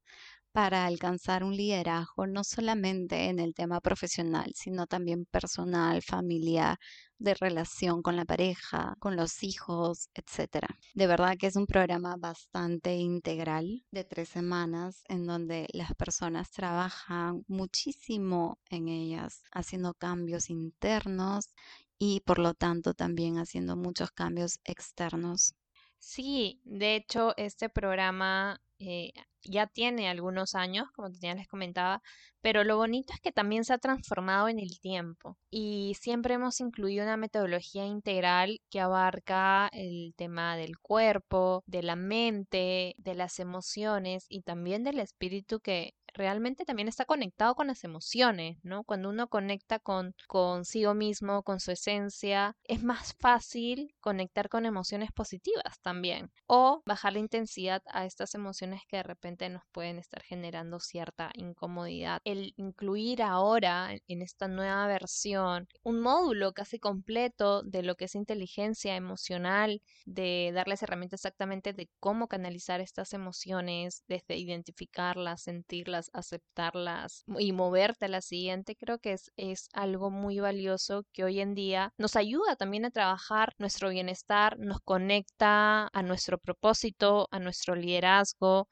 para 0.52 0.86
alcanzar 0.86 1.44
un 1.44 1.56
liderazgo 1.56 2.26
no 2.26 2.44
solamente 2.44 3.26
en 3.28 3.38
el 3.38 3.54
tema 3.54 3.80
profesional, 3.80 4.52
sino 4.54 4.86
también 4.86 5.24
personal, 5.26 6.02
familiar, 6.02 6.78
de 7.18 7.34
relación 7.34 8.02
con 8.02 8.16
la 8.16 8.24
pareja, 8.24 8.94
con 9.00 9.16
los 9.16 9.42
hijos, 9.42 10.08
etc. 10.14 10.66
De 10.94 11.06
verdad 11.06 11.36
que 11.38 11.48
es 11.48 11.56
un 11.56 11.66
programa 11.66 12.16
bastante 12.16 12.94
integral 12.96 13.84
de 13.90 14.04
tres 14.04 14.28
semanas 14.28 15.02
en 15.08 15.26
donde 15.26 15.66
las 15.72 15.94
personas 15.94 16.50
trabajan 16.50 17.44
muchísimo 17.48 18.58
en 18.70 18.88
ellas, 18.88 19.42
haciendo 19.52 19.94
cambios 19.94 20.50
internos 20.50 21.52
y 21.98 22.20
por 22.20 22.38
lo 22.38 22.54
tanto 22.54 22.94
también 22.94 23.38
haciendo 23.38 23.76
muchos 23.76 24.10
cambios 24.12 24.60
externos. 24.64 25.54
Sí, 25.98 26.60
de 26.64 26.94
hecho, 26.96 27.34
este 27.36 27.68
programa 27.68 28.60
eh, 28.78 29.12
ya 29.42 29.66
tiene 29.66 30.08
algunos 30.08 30.54
años, 30.54 30.88
como 30.94 31.08
ya 31.10 31.34
les 31.34 31.48
comentaba, 31.48 32.02
pero 32.40 32.62
lo 32.64 32.76
bonito 32.76 33.12
es 33.12 33.20
que 33.20 33.32
también 33.32 33.64
se 33.64 33.72
ha 33.74 33.78
transformado 33.78 34.48
en 34.48 34.60
el 34.60 34.78
tiempo 34.80 35.36
y 35.50 35.96
siempre 36.00 36.34
hemos 36.34 36.60
incluido 36.60 37.02
una 37.04 37.16
metodología 37.16 37.84
integral 37.84 38.60
que 38.70 38.80
abarca 38.80 39.68
el 39.72 40.14
tema 40.16 40.56
del 40.56 40.78
cuerpo, 40.78 41.64
de 41.66 41.82
la 41.82 41.96
mente, 41.96 42.94
de 42.98 43.14
las 43.14 43.40
emociones 43.40 44.26
y 44.28 44.42
también 44.42 44.84
del 44.84 45.00
espíritu 45.00 45.60
que 45.60 45.94
realmente 46.14 46.64
también 46.64 46.88
está 46.88 47.04
conectado 47.04 47.54
con 47.54 47.68
las 47.68 47.84
emociones, 47.84 48.58
¿no? 48.62 48.84
Cuando 48.84 49.08
uno 49.10 49.28
conecta 49.28 49.78
con 49.78 50.14
consigo 50.26 50.94
mismo, 50.94 51.42
con 51.42 51.60
su 51.60 51.70
esencia, 51.70 52.56
es 52.64 52.82
más 52.82 53.14
fácil 53.20 53.94
conectar 54.00 54.48
con 54.48 54.66
emociones 54.66 55.12
positivas 55.12 55.80
también 55.82 56.30
o 56.46 56.82
bajar 56.86 57.12
la 57.12 57.18
intensidad 57.18 57.82
a 57.86 58.04
estas 58.04 58.34
emociones 58.34 58.82
que 58.88 58.98
de 58.98 59.02
repente 59.02 59.48
nos 59.48 59.62
pueden 59.72 59.98
estar 59.98 60.22
generando 60.22 60.80
cierta 60.80 61.30
incomodidad. 61.34 62.20
El 62.24 62.54
incluir 62.56 63.22
ahora 63.22 63.90
en 64.06 64.22
esta 64.22 64.48
nueva 64.48 64.86
versión 64.86 65.68
un 65.82 66.00
módulo 66.00 66.52
casi 66.52 66.78
completo 66.78 67.62
de 67.62 67.82
lo 67.82 67.96
que 67.96 68.06
es 68.06 68.14
inteligencia 68.14 68.96
emocional, 68.96 69.82
de 70.04 70.50
darles 70.54 70.82
herramientas 70.82 71.20
exactamente 71.20 71.72
de 71.72 71.88
cómo 72.00 72.28
canalizar 72.28 72.80
estas 72.80 73.12
emociones, 73.12 74.04
desde 74.08 74.36
identificarlas, 74.36 75.42
sentirlas, 75.42 75.97
aceptarlas 76.12 77.24
y 77.38 77.52
moverte 77.52 78.06
a 78.06 78.08
la 78.08 78.20
siguiente, 78.20 78.76
creo 78.76 78.98
que 78.98 79.12
es, 79.12 79.32
es 79.36 79.68
algo 79.72 80.10
muy 80.10 80.38
valioso 80.40 81.04
que 81.12 81.24
hoy 81.24 81.40
en 81.40 81.54
día 81.54 81.92
nos 81.98 82.16
ayuda 82.16 82.56
también 82.56 82.84
a 82.84 82.90
trabajar 82.90 83.54
nuestro 83.58 83.90
bienestar, 83.90 84.58
nos 84.58 84.80
conecta 84.80 85.88
a 85.92 86.02
nuestro 86.02 86.38
propósito, 86.38 87.28
a 87.30 87.38
nuestro 87.38 87.74
liderazgo 87.74 88.68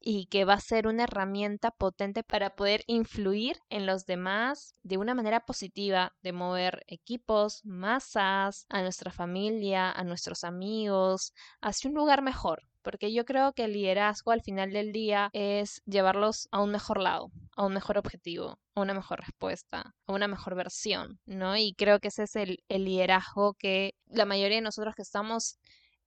y 0.00 0.26
que 0.26 0.44
va 0.44 0.54
a 0.54 0.60
ser 0.60 0.86
una 0.86 1.04
herramienta 1.04 1.70
potente 1.70 2.22
para 2.22 2.56
poder 2.56 2.82
influir 2.86 3.58
en 3.68 3.86
los 3.86 4.06
demás 4.06 4.74
de 4.82 4.96
una 4.96 5.14
manera 5.14 5.44
positiva, 5.44 6.14
de 6.22 6.32
mover 6.32 6.84
equipos, 6.86 7.64
masas, 7.64 8.66
a 8.68 8.82
nuestra 8.82 9.12
familia, 9.12 9.92
a 9.92 10.02
nuestros 10.04 10.44
amigos, 10.44 11.32
hacia 11.60 11.90
un 11.90 11.96
lugar 11.96 12.22
mejor 12.22 12.70
porque 12.82 13.12
yo 13.12 13.24
creo 13.24 13.52
que 13.52 13.64
el 13.64 13.72
liderazgo 13.72 14.32
al 14.32 14.42
final 14.42 14.72
del 14.72 14.92
día 14.92 15.30
es 15.32 15.82
llevarlos 15.84 16.48
a 16.50 16.62
un 16.62 16.70
mejor 16.70 17.00
lado, 17.00 17.30
a 17.56 17.66
un 17.66 17.74
mejor 17.74 17.98
objetivo, 17.98 18.58
a 18.74 18.80
una 18.80 18.94
mejor 18.94 19.20
respuesta, 19.20 19.94
a 20.06 20.12
una 20.12 20.28
mejor 20.28 20.54
versión, 20.54 21.20
¿no? 21.26 21.56
Y 21.56 21.74
creo 21.74 22.00
que 22.00 22.08
ese 22.08 22.24
es 22.24 22.36
el, 22.36 22.64
el 22.68 22.84
liderazgo 22.84 23.54
que 23.54 23.94
la 24.06 24.24
mayoría 24.24 24.56
de 24.56 24.62
nosotros 24.62 24.94
que 24.94 25.02
estamos 25.02 25.58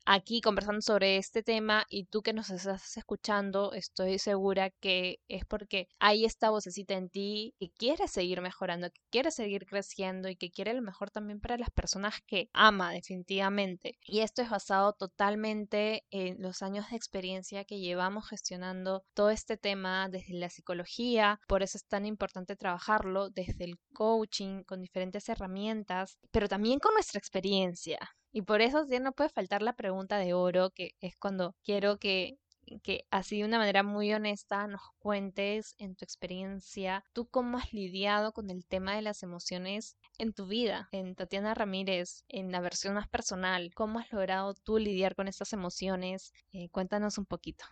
aquí 0.05 0.41
conversando 0.41 0.81
sobre 0.81 1.17
este 1.17 1.43
tema 1.43 1.85
y 1.89 2.05
tú 2.05 2.21
que 2.21 2.33
nos 2.33 2.49
estás 2.49 2.97
escuchando, 2.97 3.73
estoy 3.73 4.19
segura 4.19 4.69
que 4.69 5.19
es 5.27 5.45
porque 5.45 5.87
hay 5.99 6.25
esta 6.25 6.49
vocecita 6.49 6.95
en 6.95 7.09
ti 7.09 7.55
que 7.59 7.71
quiere 7.71 8.07
seguir 8.07 8.41
mejorando, 8.41 8.89
que 8.89 9.01
quiere 9.09 9.31
seguir 9.31 9.65
creciendo 9.65 10.29
y 10.29 10.35
que 10.35 10.51
quiere 10.51 10.73
lo 10.73 10.81
mejor 10.81 11.11
también 11.11 11.39
para 11.39 11.57
las 11.57 11.69
personas 11.69 12.15
que 12.25 12.49
ama 12.53 12.91
definitivamente. 12.91 13.97
Y 14.05 14.19
esto 14.19 14.41
es 14.41 14.49
basado 14.49 14.93
totalmente 14.93 16.05
en 16.11 16.41
los 16.41 16.61
años 16.61 16.89
de 16.89 16.97
experiencia 16.97 17.65
que 17.65 17.79
llevamos 17.79 18.27
gestionando 18.27 19.03
todo 19.13 19.29
este 19.29 19.57
tema 19.57 20.09
desde 20.09 20.33
la 20.33 20.49
psicología, 20.49 21.39
por 21.47 21.63
eso 21.63 21.77
es 21.77 21.85
tan 21.85 22.05
importante 22.05 22.55
trabajarlo 22.55 23.29
desde 23.29 23.65
el 23.65 23.77
coaching 23.93 24.63
con 24.63 24.81
diferentes 24.81 25.27
herramientas, 25.29 26.17
pero 26.31 26.47
también 26.47 26.79
con 26.79 26.93
nuestra 26.93 27.19
experiencia. 27.19 27.99
Y 28.33 28.41
por 28.41 28.61
eso 28.61 28.85
sí 28.85 28.99
no 28.99 29.11
puede 29.11 29.29
faltar 29.29 29.61
la 29.61 29.75
pregunta 29.75 30.17
de 30.17 30.33
oro, 30.33 30.71
que 30.71 30.95
es 31.01 31.15
cuando 31.15 31.55
quiero 31.63 31.99
que, 31.99 32.39
que 32.81 33.05
así 33.11 33.37
de 33.37 33.45
una 33.45 33.59
manera 33.59 33.83
muy 33.83 34.11
honesta 34.11 34.65
nos 34.65 34.81
cuentes 34.97 35.75
en 35.77 35.95
tu 35.95 36.03
experiencia, 36.03 37.03
tú 37.13 37.27
cómo 37.27 37.59
has 37.59 37.71
lidiado 37.73 38.33
con 38.33 38.49
el 38.49 38.65
tema 38.65 38.95
de 38.95 39.03
las 39.03 39.21
emociones 39.21 39.97
en 40.17 40.33
tu 40.33 40.47
vida, 40.47 40.89
en 40.91 41.13
Tatiana 41.13 41.53
Ramírez, 41.53 42.23
en 42.27 42.51
la 42.51 42.59
versión 42.59 42.95
más 42.95 43.07
personal, 43.07 43.71
cómo 43.75 43.99
has 43.99 44.11
logrado 44.11 44.55
tú 44.55 44.79
lidiar 44.79 45.13
con 45.13 45.27
estas 45.27 45.53
emociones. 45.53 46.33
Eh, 46.51 46.69
cuéntanos 46.69 47.19
un 47.19 47.27
poquito. 47.27 47.65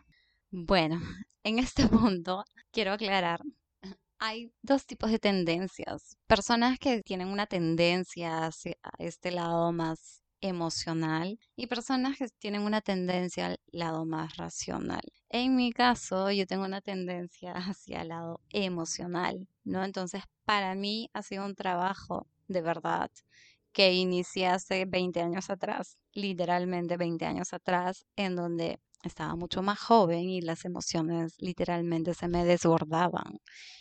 Bueno, 0.51 1.01
en 1.43 1.57
este 1.57 1.87
punto 1.87 2.45
quiero 2.71 2.93
aclarar 2.93 3.41
hay 4.23 4.53
dos 4.61 4.85
tipos 4.85 5.09
de 5.09 5.17
tendencias. 5.17 6.15
Personas 6.27 6.77
que 6.77 7.01
tienen 7.01 7.29
una 7.29 7.47
tendencia 7.47 8.45
hacia 8.45 8.77
este 8.99 9.31
lado 9.31 9.71
más 9.71 10.20
emocional 10.41 11.39
y 11.55 11.67
personas 11.67 12.17
que 12.17 12.27
tienen 12.39 12.63
una 12.63 12.81
tendencia 12.81 13.47
al 13.47 13.59
lado 13.71 14.05
más 14.05 14.37
racional. 14.37 15.01
En 15.29 15.55
mi 15.55 15.71
caso, 15.71 16.31
yo 16.31 16.45
tengo 16.45 16.65
una 16.65 16.81
tendencia 16.81 17.53
hacia 17.55 18.01
el 18.01 18.09
lado 18.09 18.41
emocional, 18.49 19.47
¿no? 19.63 19.83
Entonces, 19.83 20.23
para 20.45 20.75
mí 20.75 21.09
ha 21.13 21.21
sido 21.23 21.45
un 21.45 21.55
trabajo 21.55 22.27
de 22.47 22.61
verdad 22.61 23.09
que 23.71 23.93
inicié 23.93 24.47
hace 24.47 24.85
20 24.85 25.21
años 25.21 25.49
atrás, 25.49 25.97
literalmente 26.13 26.97
20 26.97 27.25
años 27.25 27.53
atrás, 27.53 28.05
en 28.15 28.35
donde 28.35 28.79
estaba 29.03 29.35
mucho 29.35 29.61
más 29.61 29.79
joven 29.79 30.29
y 30.29 30.41
las 30.41 30.65
emociones 30.65 31.35
literalmente 31.39 32.13
se 32.13 32.27
me 32.27 32.45
desbordaban. 32.45 33.39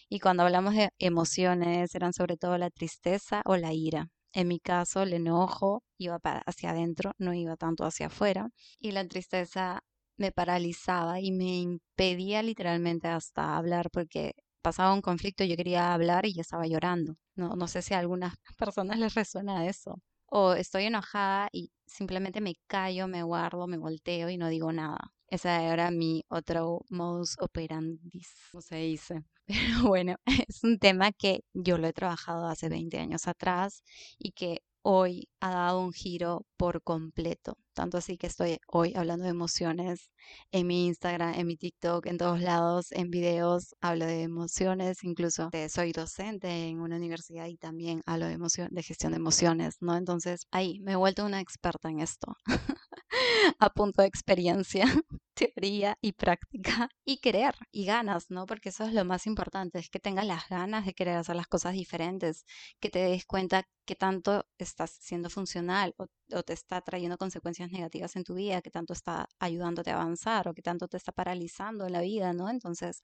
Y 0.08 0.20
cuando 0.20 0.44
hablamos 0.44 0.74
de 0.74 0.90
emociones, 0.98 1.94
eran 1.94 2.12
sobre 2.12 2.36
todo 2.36 2.56
la 2.58 2.70
tristeza 2.70 3.42
o 3.44 3.56
la 3.56 3.72
ira. 3.72 4.08
En 4.32 4.48
mi 4.48 4.60
caso, 4.60 5.02
el 5.02 5.12
enojo 5.12 5.82
iba 5.98 6.20
hacia 6.46 6.70
adentro, 6.70 7.12
no 7.18 7.34
iba 7.34 7.56
tanto 7.56 7.84
hacia 7.84 8.06
afuera. 8.06 8.50
Y 8.78 8.92
la 8.92 9.06
tristeza 9.06 9.82
me 10.16 10.32
paralizaba 10.32 11.20
y 11.20 11.32
me 11.32 11.58
impedía 11.58 12.42
literalmente 12.42 13.08
hasta 13.08 13.56
hablar 13.56 13.90
porque 13.90 14.34
pasaba 14.62 14.92
un 14.94 15.00
conflicto, 15.00 15.44
yo 15.44 15.56
quería 15.56 15.92
hablar 15.94 16.26
y 16.26 16.34
ya 16.34 16.42
estaba 16.42 16.66
llorando. 16.66 17.16
No, 17.34 17.56
no 17.56 17.66
sé 17.68 17.82
si 17.82 17.94
a 17.94 17.98
algunas 17.98 18.34
personas 18.58 18.98
les 18.98 19.14
resuena 19.14 19.66
eso. 19.66 20.00
O 20.26 20.52
estoy 20.54 20.84
enojada 20.84 21.48
y 21.52 21.72
simplemente 21.86 22.40
me 22.40 22.54
callo, 22.68 23.08
me 23.08 23.22
guardo, 23.22 23.66
me 23.66 23.78
volteo 23.78 24.28
y 24.30 24.36
no 24.36 24.48
digo 24.48 24.72
nada. 24.72 25.12
Esa 25.28 25.62
era 25.62 25.90
mi 25.90 26.24
otro 26.28 26.80
modus 26.90 27.36
operandi, 27.40 28.22
como 28.50 28.60
se 28.62 28.76
dice. 28.76 29.24
Pero 29.50 29.88
bueno, 29.88 30.16
es 30.48 30.62
un 30.62 30.78
tema 30.78 31.12
que 31.12 31.40
yo 31.54 31.78
lo 31.78 31.88
he 31.88 31.92
trabajado 31.92 32.46
hace 32.46 32.68
20 32.68 32.98
años 32.98 33.26
atrás 33.26 33.82
y 34.18 34.32
que 34.32 34.62
hoy 34.82 35.28
ha 35.40 35.50
dado 35.50 35.80
un 35.80 35.92
giro 35.92 36.46
por 36.56 36.82
completo. 36.82 37.58
Tanto 37.74 37.98
así 37.98 38.16
que 38.16 38.26
estoy 38.26 38.58
hoy 38.66 38.94
hablando 38.94 39.24
de 39.24 39.30
emociones 39.30 40.10
en 40.52 40.66
mi 40.66 40.86
Instagram, 40.86 41.34
en 41.34 41.46
mi 41.46 41.56
TikTok, 41.56 42.06
en 42.06 42.18
todos 42.18 42.40
lados, 42.40 42.92
en 42.92 43.10
videos, 43.10 43.74
hablo 43.80 44.06
de 44.06 44.22
emociones, 44.22 45.04
incluso 45.04 45.50
soy 45.68 45.92
docente 45.92 46.68
en 46.68 46.80
una 46.80 46.96
universidad 46.96 47.46
y 47.46 47.56
también 47.56 48.02
hablo 48.06 48.26
de, 48.26 48.38
de 48.70 48.82
gestión 48.82 49.12
de 49.12 49.18
emociones, 49.18 49.76
¿no? 49.80 49.96
Entonces 49.96 50.46
ahí 50.50 50.80
me 50.80 50.92
he 50.92 50.96
vuelto 50.96 51.24
una 51.24 51.40
experta 51.40 51.90
en 51.90 52.00
esto. 52.00 52.36
a 53.58 53.70
punto 53.70 54.02
de 54.02 54.08
experiencia, 54.08 54.86
teoría 55.46 55.98
y 56.00 56.12
práctica 56.12 56.88
y 57.04 57.18
querer 57.18 57.54
y 57.72 57.84
ganas, 57.86 58.30
¿no? 58.30 58.46
Porque 58.46 58.68
eso 58.70 58.84
es 58.84 58.92
lo 58.92 59.04
más 59.04 59.26
importante, 59.26 59.78
es 59.78 59.88
que 59.90 60.00
tengas 60.00 60.26
las 60.26 60.48
ganas 60.48 60.84
de 60.86 60.94
querer 60.94 61.16
hacer 61.16 61.36
las 61.36 61.46
cosas 61.46 61.72
diferentes, 61.72 62.44
que 62.80 62.90
te 62.90 62.98
des 63.00 63.24
cuenta 63.24 63.66
que 63.86 63.96
tanto 63.96 64.46
estás 64.58 64.90
siendo 64.90 65.30
funcional 65.30 65.94
o, 65.98 66.06
te 66.42 66.52
está 66.52 66.80
trayendo 66.80 67.16
consecuencias 67.18 67.70
negativas 67.70 68.16
en 68.16 68.24
tu 68.24 68.34
vida, 68.34 68.62
que 68.62 68.70
tanto 68.70 68.92
está 68.92 69.28
ayudándote 69.38 69.90
a 69.90 69.94
avanzar 69.94 70.48
o 70.48 70.54
que 70.54 70.62
tanto 70.62 70.88
te 70.88 70.96
está 70.96 71.12
paralizando 71.12 71.86
en 71.86 71.92
la 71.92 72.00
vida, 72.00 72.32
¿no? 72.32 72.48
Entonces, 72.50 73.02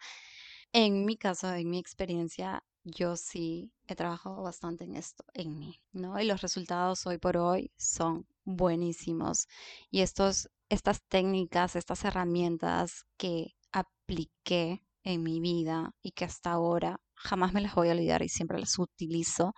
en 0.73 1.05
mi 1.05 1.17
caso, 1.17 1.53
en 1.55 1.71
mi 1.71 1.79
experiencia, 1.79 2.63
yo 2.87 3.17
sí 3.17 3.73
he 3.89 3.97
trabajado 3.97 4.43
bastante 4.43 4.85
en 4.85 4.95
esto, 4.95 5.25
en 5.35 5.59
mí, 5.59 5.81
¿no? 5.93 6.19
Y 6.21 6.25
los 6.25 6.41
resultados 6.41 7.05
hoy 7.07 7.19
por 7.19 7.37
hoy 7.37 7.73
son 7.77 8.27
buenísimos. 8.45 9.49
Y 9.91 10.03
estos, 10.03 10.49
estas 10.69 11.03
técnicas, 11.09 11.75
estas 11.75 12.05
herramientas 12.05 13.05
que 13.17 13.57
apliqué 13.73 14.85
en 15.03 15.23
mi 15.25 15.41
vida 15.41 15.91
y 16.01 16.13
que 16.13 16.25
hasta 16.25 16.53
ahora 16.53 17.01
jamás 17.15 17.53
me 17.53 17.61
las 17.61 17.75
voy 17.75 17.89
a 17.89 17.93
olvidar 17.93 18.23
y 18.23 18.29
siempre 18.29 18.59
las 18.61 18.79
utilizo, 18.79 19.55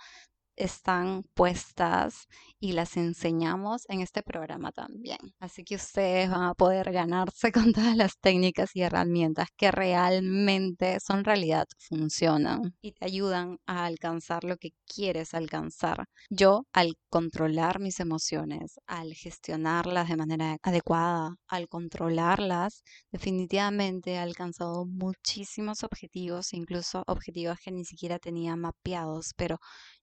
están 0.59 1.23
puestas 1.35 2.27
y 2.61 2.73
las 2.73 2.97
enseñamos 2.97 3.85
en 3.89 4.01
este 4.01 4.23
programa 4.23 4.73
también. 4.73 5.19
Así 5.39 5.65
que 5.65 5.77
ustedes 5.77 6.29
van 6.31 6.43
a 6.43 6.55
poder 6.55 6.93
ganarse 6.93 7.53
con 7.53 7.73
todas 7.73 7.97
las 7.97 8.19
técnicas 8.19 8.75
y 8.75 8.83
herramientas 8.83 9.49
que 9.57 9.71
realmente 9.71 10.99
son 11.01 11.25
realidad, 11.25 11.67
funcionan 11.79 12.75
y 12.83 12.93
te 12.93 13.07
ayudan 13.07 13.59
a 13.67 13.87
alcanzar 13.87 14.45
lo 14.45 14.57
que 14.57 14.71
quieres 14.87 15.35
alcanzar. 15.35 16.07
Yo, 16.31 16.65
al 16.73 16.95
controlar 17.09 17.81
mis 17.81 18.01
emociones, 18.01 18.79
al 18.87 19.15
gestionarlas 19.15 20.09
de 20.09 20.17
manera 20.17 20.57
adecuada, 20.63 21.37
al 21.47 21.69
controlarlas, 21.69 22.83
definitivamente 23.13 24.13
he 24.13 24.19
alcanzado 24.19 24.85
muchísimos 24.87 25.85
objetivos, 25.85 26.53
incluso 26.53 27.05
objetivos 27.07 27.59
que 27.63 27.71
ni 27.71 27.85
siquiera 27.85 28.19
tenía 28.19 28.57
mapeados, 28.57 29.33
pero 29.37 29.59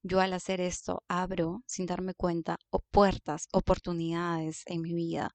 yo 0.05 0.19
al 0.21 0.33
hacer 0.33 0.61
esto 0.61 1.03
abro, 1.07 1.61
sin 1.67 1.85
darme 1.87 2.13
cuenta, 2.13 2.57
puertas, 2.91 3.47
oportunidades 3.51 4.63
en 4.67 4.81
mi 4.81 4.93
vida 4.93 5.31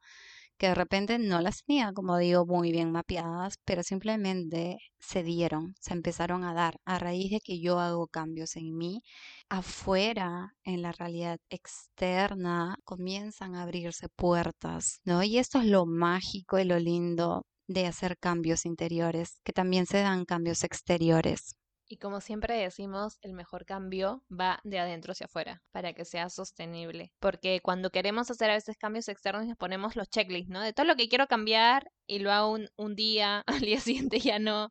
que 0.61 0.68
de 0.68 0.74
repente 0.74 1.18
no 1.18 1.40
las 1.40 1.64
tenía, 1.64 1.92
como 1.94 2.18
digo, 2.18 2.44
muy 2.44 2.70
bien 2.70 2.92
mapeadas, 2.92 3.54
pero 3.64 3.83
simplemente 3.83 4.76
se 4.98 5.22
dieron, 5.22 5.74
se 5.80 5.94
empezaron 5.94 6.44
a 6.44 6.52
dar 6.52 6.76
a 6.85 6.98
raíz 6.98 7.30
de 7.30 7.40
que 7.40 7.61
yo 7.61 7.80
hago 7.80 8.06
cambios 8.09 8.56
en 8.56 8.76
mí. 8.76 9.02
Afuera, 9.48 10.52
en 10.64 10.83
la 10.83 10.92
realidad 10.92 11.38
externa, 11.48 12.76
comienzan 12.85 13.54
a 13.54 13.62
abrirse 13.62 14.09
puertas, 14.11 15.00
¿no? 15.04 15.22
Y 15.22 15.38
esto 15.38 15.61
es 15.61 15.64
lo 15.66 15.87
mágico 15.87 16.59
y 16.59 16.64
lo 16.64 16.78
lindo 16.78 17.46
de 17.66 17.87
hacer 17.87 18.18
cambios 18.18 18.66
interiores, 18.66 19.40
que 19.44 19.54
también 19.54 19.87
se 19.87 20.00
dan 20.02 20.26
cambios 20.26 20.62
exteriores. 20.64 21.54
Y 21.92 21.96
como 21.96 22.20
siempre 22.20 22.57
decimos, 22.57 23.18
el 23.20 23.33
mejor 23.33 23.66
cambio 23.66 24.22
va 24.31 24.61
de 24.62 24.79
adentro 24.79 25.11
hacia 25.11 25.24
afuera 25.26 25.61
para 25.72 25.92
que 25.92 26.05
sea 26.05 26.31
sostenible. 26.31 27.12
Porque 27.18 27.61
cuando 27.62 27.90
queremos 27.90 28.31
hacer 28.31 28.48
a 28.48 28.55
veces 28.55 28.76
cambios 28.76 29.09
externos 29.09 29.44
nos 29.44 29.57
ponemos 29.57 29.96
los 29.96 30.09
checklists, 30.09 30.50
¿no? 30.50 30.61
De 30.61 30.72
todo 30.72 30.87
lo 30.87 30.94
que 30.94 31.09
quiero 31.09 31.26
cambiar 31.26 31.90
y 32.07 32.20
lo 32.20 32.31
hago 32.31 32.53
un, 32.53 32.68
un 32.76 32.94
día, 32.94 33.40
al 33.46 33.61
día 33.62 33.81
siguiente 33.81 34.20
ya 34.20 34.38
no. 34.38 34.70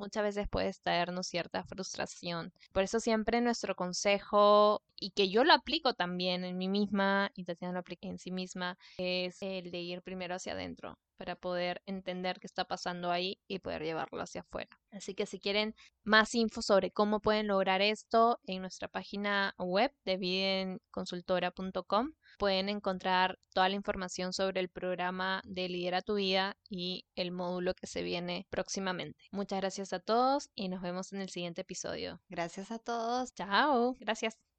Muchas 0.00 0.22
veces 0.22 0.48
puede 0.48 0.72
traernos 0.82 1.26
cierta 1.26 1.62
frustración. 1.62 2.54
Por 2.72 2.82
eso 2.82 3.00
siempre 3.00 3.42
nuestro 3.42 3.76
consejo, 3.76 4.82
y 4.98 5.10
que 5.10 5.28
yo 5.28 5.44
lo 5.44 5.52
aplico 5.52 5.92
también 5.92 6.42
en 6.44 6.56
mí 6.56 6.68
misma, 6.68 7.30
y 7.34 7.44
Tatiana 7.44 7.74
lo 7.74 7.80
aplica 7.80 8.08
en 8.08 8.18
sí 8.18 8.30
misma, 8.30 8.78
es 8.96 9.42
el 9.42 9.70
de 9.70 9.80
ir 9.80 10.00
primero 10.00 10.34
hacia 10.34 10.54
adentro 10.54 10.98
para 11.18 11.36
poder 11.36 11.82
entender 11.84 12.40
qué 12.40 12.46
está 12.46 12.64
pasando 12.64 13.10
ahí 13.10 13.38
y 13.46 13.58
poder 13.58 13.82
llevarlo 13.82 14.22
hacia 14.22 14.40
afuera. 14.40 14.80
Así 14.90 15.14
que 15.14 15.26
si 15.26 15.38
quieren 15.38 15.74
más 16.02 16.34
info 16.34 16.62
sobre 16.62 16.92
cómo 16.92 17.20
pueden 17.20 17.46
lograr 17.46 17.82
esto 17.82 18.40
en 18.46 18.62
nuestra 18.62 18.88
página 18.88 19.54
web 19.58 19.92
de 20.06 20.16
videnconsultora.com 20.16 22.12
pueden 22.40 22.70
encontrar 22.70 23.38
toda 23.52 23.68
la 23.68 23.74
información 23.74 24.32
sobre 24.32 24.60
el 24.60 24.70
programa 24.70 25.42
de 25.44 25.68
Lidera 25.68 26.00
tu 26.00 26.14
vida 26.14 26.56
y 26.70 27.04
el 27.14 27.32
módulo 27.32 27.74
que 27.74 27.86
se 27.86 28.02
viene 28.02 28.46
próximamente. 28.48 29.26
Muchas 29.30 29.60
gracias 29.60 29.92
a 29.92 30.00
todos 30.00 30.48
y 30.54 30.70
nos 30.70 30.80
vemos 30.80 31.12
en 31.12 31.20
el 31.20 31.28
siguiente 31.28 31.60
episodio. 31.60 32.22
Gracias 32.30 32.70
a 32.70 32.78
todos. 32.78 33.34
Chao. 33.34 33.94
Gracias. 34.00 34.49